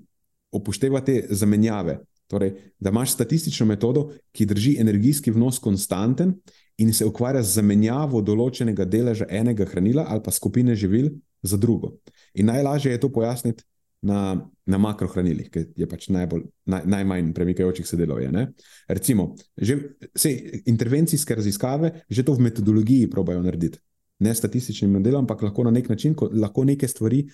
[0.53, 2.01] upošteva te zamenjave.
[2.30, 6.34] Torej, da imaš statistično metodo, ki drži energijski vnos konstanten
[6.78, 11.11] in se ukvarja z zamenjavo določenega deleža enega hranila ali pa skupine živil
[11.42, 11.96] za drugo.
[12.34, 13.64] In najlažje je to pojasniti
[14.03, 18.22] na, na makrohranilih, ki je pač najbolj, naj, najmanj premikajočih se delov.
[18.22, 18.46] Je,
[18.88, 19.76] Recimo, že
[20.14, 20.32] vse
[20.66, 23.78] intervencijske raziskave že to v metodologiji probajo narediti.
[24.20, 27.26] Ne statističnim modelom, ampak lahko na nek način, lahko neke stvari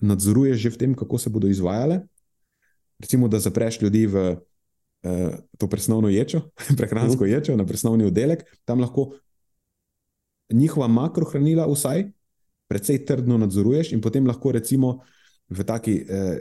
[0.00, 2.02] nadzoruješ že v tem, kako se bodo izvajale.
[2.98, 7.30] Recimo, da zapreš ljudi v uh, to presnovno ječo, prehransko uh.
[7.30, 9.12] ječo, na presnovni oddelek, tam lahko
[10.52, 12.08] njihova makrohranila, vsaj,
[12.68, 15.00] precej trdno nadzoruješ, in potem lahko, recimo,
[15.48, 16.36] v taki uh,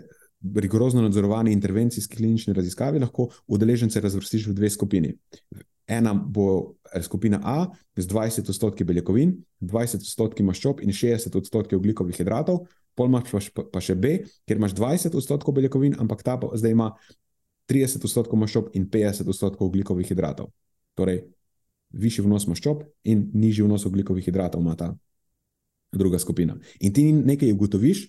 [0.56, 5.14] rigorozno nadzorovani intervencijski klinični raziskavi, lahko udeležence razvrstiš v dve skupini.
[5.88, 11.76] Ena bo eh, skupina A z 20 odstotki beljakovin, 20 odstotki maščob in 60 odstotki
[11.76, 16.38] oglikovih hidratov, pol imaš pa, pa še B, kjer imaš 20 odstotkov beljakovin, ampak ta
[16.38, 16.92] pa zdaj ima
[17.72, 20.52] 30 odstotkov maščob in 50 odstotkov oglikovih hidratov.
[20.98, 21.24] Torej,
[21.94, 24.92] višji vnos maščob in nižji vnos oglikovih hidratov ima ta
[25.94, 26.58] druga skupina.
[26.84, 28.08] In ti nekaj ugotoviš,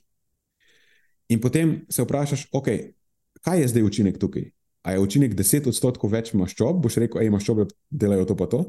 [1.29, 2.93] in potem se vprašaš, okay,
[3.45, 4.51] kaj je zdaj učinek tukaj?
[4.83, 8.63] A je učinek 10 odstotkov več maščob, boš rekel, ej, maščobe delajo to pa to,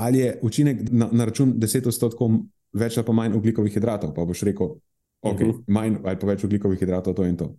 [0.00, 2.38] ali je učinek na, na račun 10 odstotkov
[2.74, 4.76] več ali pa manj oglikovih hidratov, pa boš rekel,
[5.22, 5.58] okay, uh mhm.
[5.58, 5.64] -huh.
[5.66, 7.54] manj ali pa več oglikovih hidratov, to in to.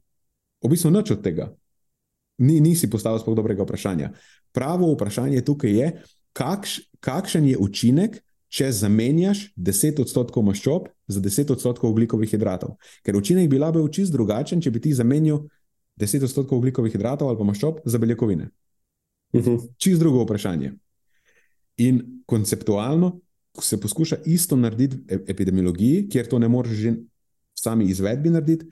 [0.64, 1.54] V bistvu nič od tega
[2.38, 4.12] ni, nisi postavil sploh dobrega vprašanja.
[4.52, 5.92] Pravo vprašanje tukaj je,
[6.34, 8.20] kakš, kakšen je učinek,
[8.50, 12.78] če zamenjaš 10 odstotkov maščob za 10 odstotkov oglikovih hidratov.
[13.04, 15.46] Ker učinek bi bil čist drugačen, če bi ti zamenjal
[16.00, 18.50] 10 odstotkov oglikovih hidratov ali pa maščob za beljakovine.
[19.34, 19.50] Uh mhm.
[19.50, 19.68] -huh.
[19.78, 20.74] Čist drugo vprašanje.
[21.78, 23.20] In konceptualno
[23.62, 28.66] se poskuša isto narediti v epidemiologiji, kjer to ne moreš že v sami izvedbi narediti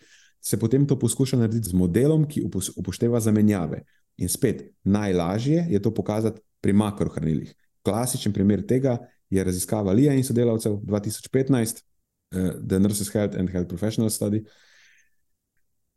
[0.43, 2.43] se potem to poskuša narediti z modelom, ki
[2.75, 3.83] upošteva zamenjave.
[4.17, 7.53] In spet, najlažje je to pokazati pri makrohranilih.
[7.83, 8.97] Klasičen primer tega
[9.29, 11.92] je raziskava Lija in sodelavcev 2015, uh, eh,
[12.33, 14.43] The Nurses Health and Health Professional Study.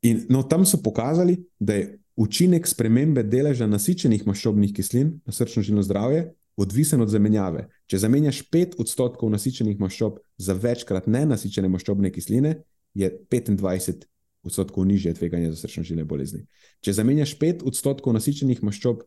[0.07, 5.82] In no, tam so pokazali, da je učinek spremembe deleža nasičenih maščobnih kislin na srčno-žilno
[5.84, 7.66] zdravje odvisen od zamenjave.
[7.87, 12.57] Če zamenjaš 5 odstotkov nasičenih maščob za večkrat nenasičene maščobne kisline,
[12.97, 14.07] je 25
[14.47, 16.47] odstotkov nižje tveganje za srčno-žilne bolezni.
[16.80, 19.03] Če zamenjaš 5 odstotkov nasičenih maščob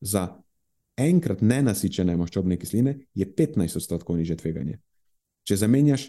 [0.00, 0.24] za
[1.00, 4.78] enkrat nenasičene maščobne kisline, je 15 odstotkov nižje tveganje.
[5.44, 6.08] Če zamenjaš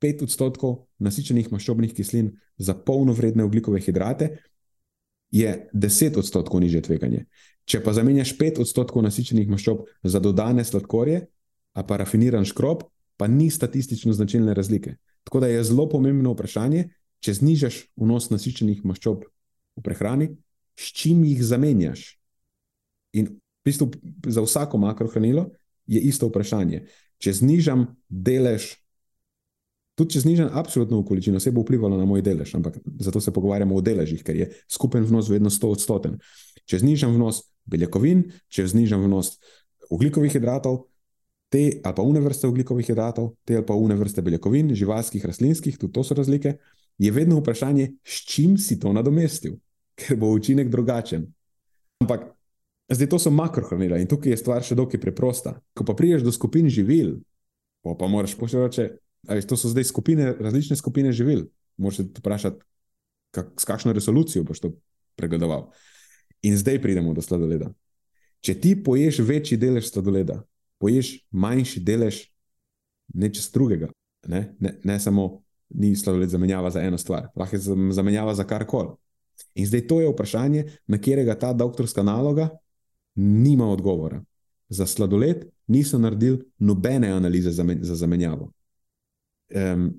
[0.00, 4.36] 5 odstotkov nasičenih maščobnih kislin za polnovredne oglikove hidrate,
[5.30, 7.26] je 10 odstotkov nižje tveganje.
[7.64, 11.26] Če pa zamenjaš 5 odstotkov nasičenih maščob za dodane sladkorje,
[11.74, 12.82] a pa rafiniran škrob,
[13.16, 14.96] pa ni statistično značilne razlike.
[15.24, 16.88] Tako da je zelo pomembno vprašanje,
[17.20, 19.26] če znižaš vnos nasičenih maščob
[19.76, 20.30] v prehrani,
[20.80, 22.16] s čim jih zamenjaš?
[23.12, 23.90] In v bistvu
[24.26, 25.50] za vsako makrohranilo
[25.86, 26.86] je isto vprašanje.
[27.20, 28.72] Če znižam delež,
[30.00, 33.76] tudi če znižam absolutno količino, se bo vplivalo na moj delež, ampak zato se pogovarjamo
[33.76, 36.16] o deležih, ker je skupen vnos vedno 100 odstoten.
[36.64, 39.36] Če znižam vnos beljakovin, če znižam vnos
[39.92, 40.86] ugljikovih hidratov,
[41.50, 45.78] te ali pa une vrste ugljikovih hidratov, te ali pa une vrste beljakovin, živalskih, rastlinskih,
[45.78, 46.56] tudi to so razlike
[47.00, 49.56] je vedno vprašanje, s čim si to nadomestil,
[49.96, 51.24] ker bo učinek drugačen.
[52.00, 52.26] Ampak
[52.92, 55.54] zdaj to so makrohranila in tukaj je stvar še dokaj preprosta.
[55.72, 57.16] Ko pa priješ do skupin živil,
[57.80, 58.90] pa, pa moraš pošiljati,
[59.28, 61.44] ali to so zdaj skupine, različne skupine živil.
[61.76, 62.64] Moraš se vprašati,
[63.30, 64.72] kak, s kakšno resolucijo boš to
[65.16, 65.70] pregledoval.
[66.42, 67.72] In zdaj pridemo do sladoleda.
[68.40, 70.40] Če ti poješ večji delež sladoleda,
[70.80, 72.22] poješ manjši delež
[73.14, 73.90] nečesa drugega,
[74.28, 74.54] ne?
[74.60, 78.96] Ne, ne samo ni sladoled zamenjava za eno stvar, lahko je zamenjava za karkoli.
[79.54, 82.48] In zdaj to je vprašanje, na katerega ta doktorska naloga
[83.14, 84.22] nima odgovora.
[84.68, 88.52] Za sladoled niso naredili nobene analize za zamenjavo.
[89.54, 89.90] Um,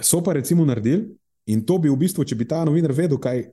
[0.00, 1.08] so pa recimo naredili,
[1.46, 3.44] in to bi v bistvu, če bi ta novinar vedel, kaj,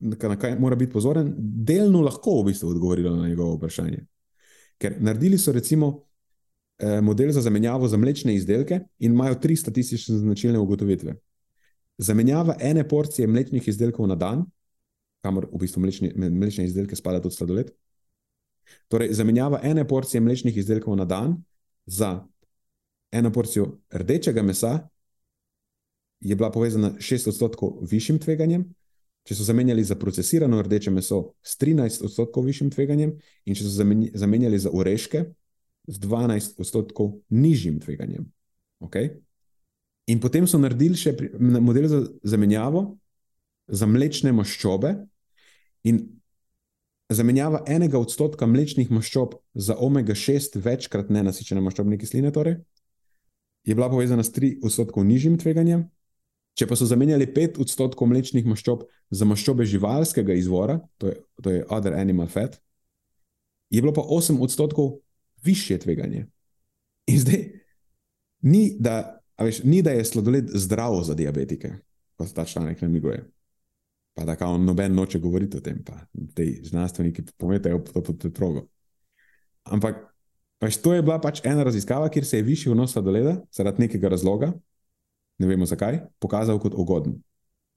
[0.00, 4.04] na kaj mora biti pozoren, delno lahko v bistvu odgovorilo na njegovo vprašanje.
[4.80, 6.10] Ker naredili so recimo
[6.80, 11.14] Eh, model za zamenjavo za mlečne izdelke in imajo tri statistične značilne ugotovitve.
[11.98, 14.46] Zamenjava ene porcije mlečnih izdelkov na dan,
[15.20, 17.70] kamor v bistvu mlečne, mlečne izdelke spada tudi sladoled.
[18.88, 21.36] Torej, zamenjava ene porcije mlečnih izdelkov na dan
[21.86, 22.24] za
[23.12, 24.88] eno porcijo rdečega mesa
[26.20, 28.64] je bila povezana s 6 odstotkov višjim tveganjem,
[29.24, 33.86] če so zamenjali za procesirano rdeče meso s 13 odstotkov višjim tveganjem, in če so
[34.14, 35.24] zamenjali za oreške
[35.86, 38.28] z 12 odstotkov nižjim tveganjem.
[38.84, 39.16] Okay?
[40.12, 42.84] In potem so naredili še model za zamenjavo
[43.70, 44.94] za mlečne maščobe.
[45.88, 46.00] In
[47.10, 52.58] zamenjava enega odstotka mlečnih maščob za omega-6 večkrat nenasičene maščobne kisline, torej,
[53.64, 55.84] je bila povezana s 3 odstotkov nižjim tveganjem.
[56.58, 61.54] Če pa so zamenjali 5 odstotkov mlečnih maščob za maščobe živalskega izvora, to je, to
[61.54, 62.58] je other animal fat,
[63.70, 64.98] je bilo pa 8 odstotkov
[65.44, 66.26] više tveganje.
[67.06, 67.44] In zdaj,
[68.42, 71.72] ni da, veš, ni, da je sladoled zdrav za diabetike,
[72.18, 73.24] kot ta članek namiguje.
[74.14, 76.00] Pa da kao noben noče govoriti o tem, pa
[76.34, 78.66] te znanstveniki pometajo to pod preprogo.
[79.64, 80.09] Ampak
[80.60, 84.10] Pač to je bila pač ena raziskava, kjer se je višji vnos sladoleda zaradi nekega
[84.12, 84.52] razloga,
[85.40, 87.16] ne vemo zakaj, pokazal kot ugoden.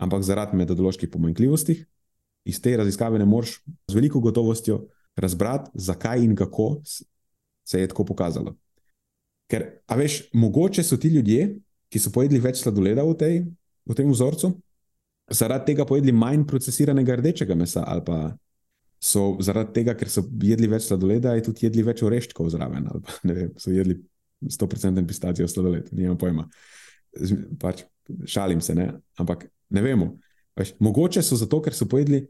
[0.03, 1.77] Ampak zaradi metodoloških pomanjkljivosti
[2.43, 4.81] iz te raziskave ne moreš z veliko gotovostjo
[5.15, 8.55] razbrati, zakaj in kako se je tako pokazalo.
[9.47, 11.53] Ker, a veš, mogoče so ti ljudje,
[11.87, 13.35] ki so pojedli več sladoleda v, tej,
[13.85, 14.49] v tem vzorcu,
[15.31, 18.17] zaradi tega pojedli manj procesiranega rdečega mesa ali pa
[19.03, 22.87] so zaradi tega, ker so jedli več sladoleda, tudi jedli več oreščkov zraven.
[23.03, 23.97] Pa, vem, so jedli
[24.43, 26.47] 100% pistacijo sladoled, nimam pojma.
[27.61, 27.83] Pač,
[28.27, 28.89] šalim se, ne?
[29.19, 30.13] ampak ne vemo.
[30.57, 32.23] Pač, mogoče so zato, ker so pojedli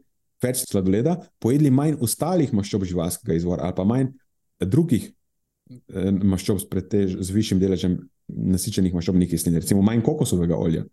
[0.44, 4.10] več sladoleda, pojedli manj ostalih maščob živalskega izvora ali pa manj
[4.60, 7.96] drugih eh, maščob z višjim deležem
[8.28, 10.84] nasičenih maščobnih kislin, recimo manj kokosovega olja.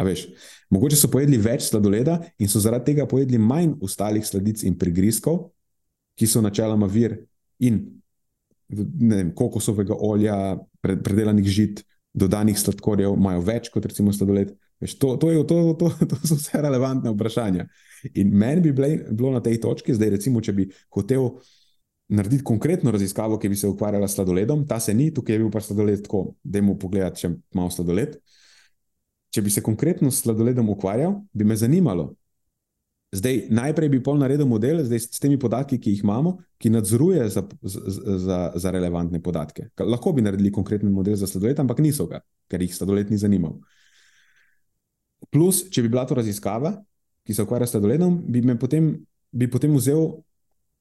[0.00, 0.26] Veš,
[0.72, 5.50] mogoče so pojedli več sladoleda in so zaradi tega pojedli manj ostalih sladic in prigrizkov,
[6.16, 7.18] ki so načeloma vir
[7.60, 7.82] in
[8.70, 10.36] vem, kokosovega olja,
[10.80, 11.84] predelanih žit,
[12.16, 14.54] dodanih sladkorjev, imajo več kot recimo sladoled.
[14.80, 17.66] Veš, to, to, je, to, to, to so vse relevantne vprašanja.
[18.14, 21.34] In meni bi bilo na tej točki, zdaj recimo, če bi hotel
[22.10, 25.50] narediti konkretno raziskavo, ki bi se ukvarjala s sladoledom, ta se ni, tukaj je bil
[25.52, 28.16] pa sladoled tako, da mu pogledati, če ima sladoled
[29.30, 32.10] če bi se konkretno s sladoledom ukvarjal, bi me zanimalo.
[33.10, 37.24] Zdaj, najprej bi pol naredil model zdaj, s temi podatki, ki jih imamo, ki nadzoruje
[37.34, 39.66] za, za, za relevantne podatke.
[39.82, 42.20] Lahko bi naredili konkreten model za sladoled, ampak niso ga,
[42.50, 43.56] ker jih sladoled ni zanimal.
[45.34, 46.76] Plus, če bi bila to raziskava,
[47.26, 48.92] ki se ukvarja s sladoledom, bi, potem,
[49.34, 50.06] bi potem vzel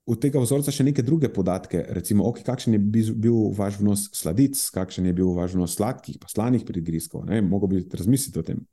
[0.09, 2.79] od tega vzorca še neke druge podatke, recimo, okay, kakšen je
[3.13, 7.27] bil vaš vnos sladic, kakšen je bil vaš vnos sladkih, pa slanih prigrizkov.
[7.29, 8.63] Mogoče bi razmislili o tem,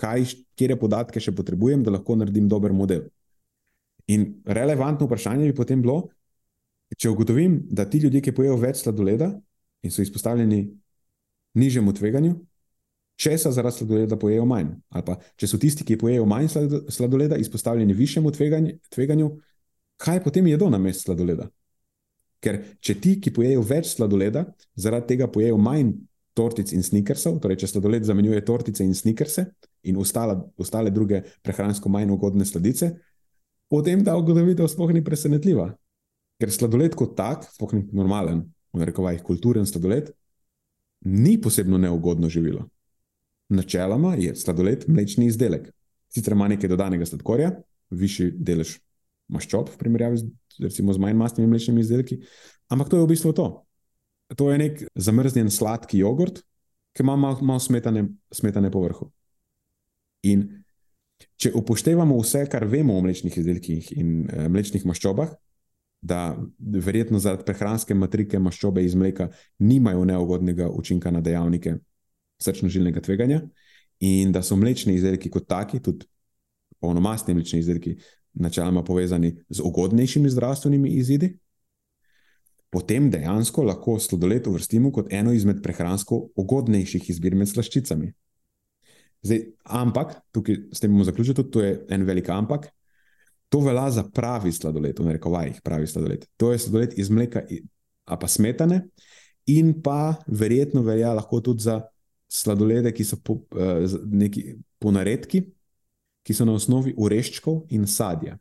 [0.00, 0.26] kaj,
[0.58, 3.06] kje podatke še potrebujem, da lahko naredim dober model.
[4.10, 6.08] In relevantno vprašanje bi potem bilo,
[6.98, 9.30] če ugotovim, da ti ljudje, ki pojejo več sladoleda
[9.86, 10.66] in so izpostavljeni
[11.58, 12.34] nižjemu tveganju,
[13.22, 14.74] če se zaradi sladoleda pojejo manj.
[14.90, 16.50] Ali pa če so tisti, ki pojejo manj
[16.90, 19.30] sladoleda, izpostavljeni višjemu tveganju, tveganju
[20.00, 21.48] kaj potem jedo na mestu sladoleda?
[22.44, 24.44] Ker če ti, ki pojejo več sladoleda,
[24.76, 25.94] zaradi tega pojejo manj
[26.36, 29.46] tortic in snickersov, torej če sladoled zamenjuje tortice in snickerse
[29.88, 32.90] in ostale, ostale druge prehransko manj ugodne sladice,
[33.70, 35.70] potem ta ugotovitev sploh ni presenetljiva.
[36.40, 38.42] Ker sladoled kot tak, sploh ni normalen,
[38.74, 40.10] v narekovajih kulturen sladoled,
[41.06, 42.66] ni posebno neugodno živilo.
[43.54, 45.68] Načeloma je sladoled mlečni izdelek.
[46.10, 47.52] Sicer ima nekaj dodanega sladkorja,
[47.94, 48.78] višji delež
[49.32, 50.30] maščob, v primerjavi z,
[50.64, 52.20] recimo, z manj mastnimi mlečnimi izdelki.
[52.72, 53.48] Ampak to je v bistvu to.
[54.36, 56.42] To je nek zamrznjen sladki jogurt,
[56.94, 59.10] ki ima malo mal smetane, smetane povrhu.
[60.28, 60.46] In
[61.40, 65.34] če upoštevamo vse, kar vemo o mlečnih izdelkih in e, mlečnih maščobah,
[66.04, 69.30] da verjetno zaradi prehranske matrike maščobe iz mleka
[69.64, 71.78] nimajo neugodnega učinka na dejavnike
[72.44, 73.40] srčno-žilnega tveganja,
[74.04, 76.06] in da so mlečni izdelki kot taki, tudi
[76.82, 77.94] polnomastni mlečni izdelki,
[78.34, 81.34] načeloma povezani z ugodnejšimi zdravstvenimi izidi,
[82.70, 88.10] potem dejansko lahko sladoled uvrstimo kot eno izmed prehransko ugodnejših izbir med slaščicami.
[89.24, 92.66] Zdaj, ampak, tukaj s tem bomo zaključili, tudi to je en velik ampak.
[93.48, 96.26] To velja za pravi sladoled, v narekovajih pravi sladoled.
[96.36, 97.44] To je sladoled iz mleka,
[98.04, 98.82] a pa smetane,
[99.46, 101.80] in pa verjetno velja lahko tudi za
[102.28, 105.44] sladolede, ki so po, uh, neki ponaredki,
[106.24, 108.38] ki so na osnovi ureščkov in sadja.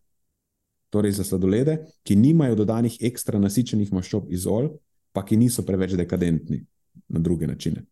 [0.93, 4.71] Torej za sladolede, ki nimajo dodanih ekstra nasičenih maščob iz olj,
[5.13, 6.63] pa ki niso preveč dekadentni
[7.09, 7.85] na druge načine.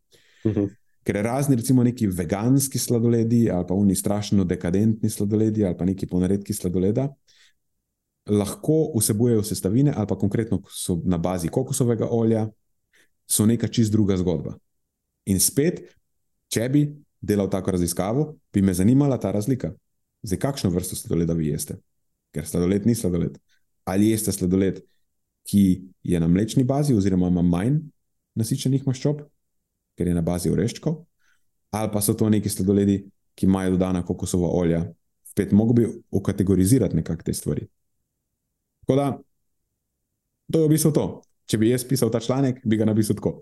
[0.43, 0.59] Uh mhm.
[0.59, 0.69] -huh.
[1.03, 6.07] Ker razni, recimo, neki veganski sladoledi, ali pa oni strašno dekadentni sladoledi, ali pa neki
[6.07, 7.07] ponaredki sladoleda,
[8.29, 12.49] lahko vsebujejo sestavine, ali pa konkretno so na bazi kokosovega olja,
[13.29, 14.53] so neka čist druga zgodba.
[15.25, 15.81] In spet,
[16.47, 16.83] če bi
[17.21, 19.71] delal tako raziskavo, bi me zanimala ta razlika.
[20.23, 21.77] Zdaj, kakšno vrsto sladoleda vi jeste?
[22.33, 23.37] Ker sladoled ni sladoled.
[23.85, 24.81] Ali jeste sladoled,
[25.49, 27.79] ki je na mlečni bazi, oziroma ima manj
[28.37, 29.23] nasičenih maščob,
[29.97, 31.01] ker je na bazi oreščkov,
[31.75, 33.01] ali pa so to neki sladoledi,
[33.35, 34.85] ki imajo dodana kokosova olja.
[35.31, 37.67] Spet, mogo bi ukategorizirati nekako te stvari.
[38.83, 39.05] Tako da,
[40.51, 41.05] to je v bistvu to.
[41.47, 43.41] Če bi jaz pisal ta članek, bi ga napisal tako.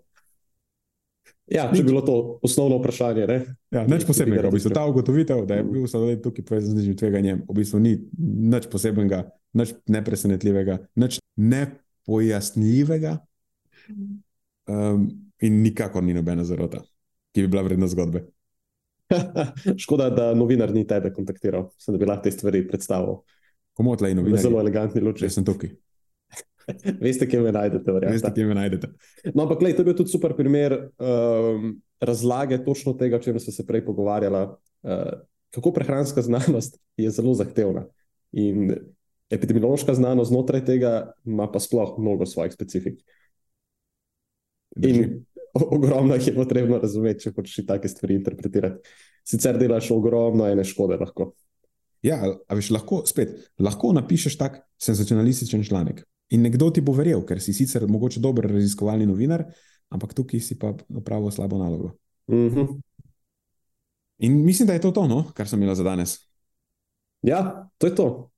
[1.49, 3.25] Ja, če bi bilo to osnovno vprašanje.
[3.29, 3.37] Ne?
[3.73, 4.49] Ja, nič posebnega.
[4.49, 7.81] V bistvu, ta ugotovitev, da je bil sladoled tukaj povezan z nižjim tveganjem, v bistvu
[7.81, 7.95] ni
[8.53, 9.23] nič posebnega,
[9.57, 13.15] nič nepresenetljivega, nič nepojasnljivega
[14.69, 15.09] um,
[15.41, 16.83] in nikakor ni nobena zarota,
[17.33, 18.27] ki bi bila vredna zgodbe.
[19.83, 23.23] Škoda, da novinar ni tebe kontaktiral, sem da bi lahko te stvari predstavil.
[23.73, 24.43] Komu tleh novinar?
[24.43, 25.25] Zelo elegantni luči.
[25.25, 25.73] Jaz sem tukaj.
[27.05, 28.17] Veste, kje me najdete, verjamem.
[28.17, 28.91] Veste, kje me najdete.
[29.34, 33.41] No, ampak, gledaj, to je bil tudi super primer um, razlage točno tega, o čemer
[33.43, 34.45] smo se prej pogovarjali.
[34.84, 35.20] Uh,
[35.55, 37.86] kako prehranska znanost je zelo zahtevna.
[38.32, 38.76] In
[39.30, 43.01] epidemiološka znanost znotraj tega ima pa sploh mnogo svojih specifik.
[44.86, 48.89] In ogromno jih je potrebno razumeti, če hočeš take stvari interpretirati.
[49.26, 51.34] Sicer delaš ogromno ene škode lahko.
[52.05, 56.05] Ja, a veš, lahko spet, lahko napišeš tak senzacionalističen članek.
[56.30, 59.47] In nekdo ti bo verjel, ker si sicer mogoče dober raziskovalni novinar,
[59.89, 61.95] ampak tukaj si pa opravil slabo nalogo.
[62.27, 62.82] Mm -hmm.
[64.19, 66.17] In mislim, da je to to, no, kar sem imel za danes.
[67.21, 68.30] Ja, to je to.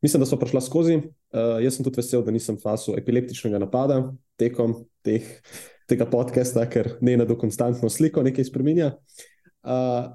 [0.00, 0.96] Mislim, da smo prišli skozi.
[0.96, 5.22] Uh, jaz sem tudi vesel, da nisem fasil epileptičnega napada tekom teh,
[5.88, 8.92] tega podcasta, ker ne na do konstantno sliko nekaj spremenja.
[9.62, 10.10] Uh,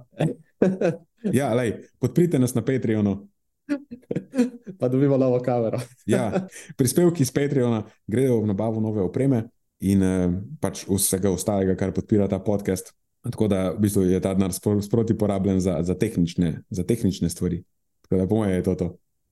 [1.39, 3.27] ja, lej, podprite nas na Patreonu.
[4.79, 5.79] pa dobimo novo kamero.
[6.05, 6.47] ja,
[6.77, 9.49] prispevki iz Patreona gredo v nabavo nove opreme
[9.79, 12.93] in uh, pač vsega ostalega, kar podpira ta podcast.
[13.27, 17.63] Tako da v bistvu je ta denar sproti porabljen za, za, tehnične, za tehnične stvari.
[18.07, 18.87] Tako da, po mojem, je to to.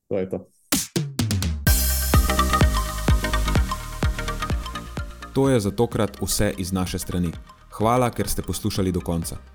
[0.09, 0.39] To je to.
[5.35, 7.31] To je za tokrat vse iz naše strani.
[7.75, 9.54] Hvala, ker ste poslušali do konca.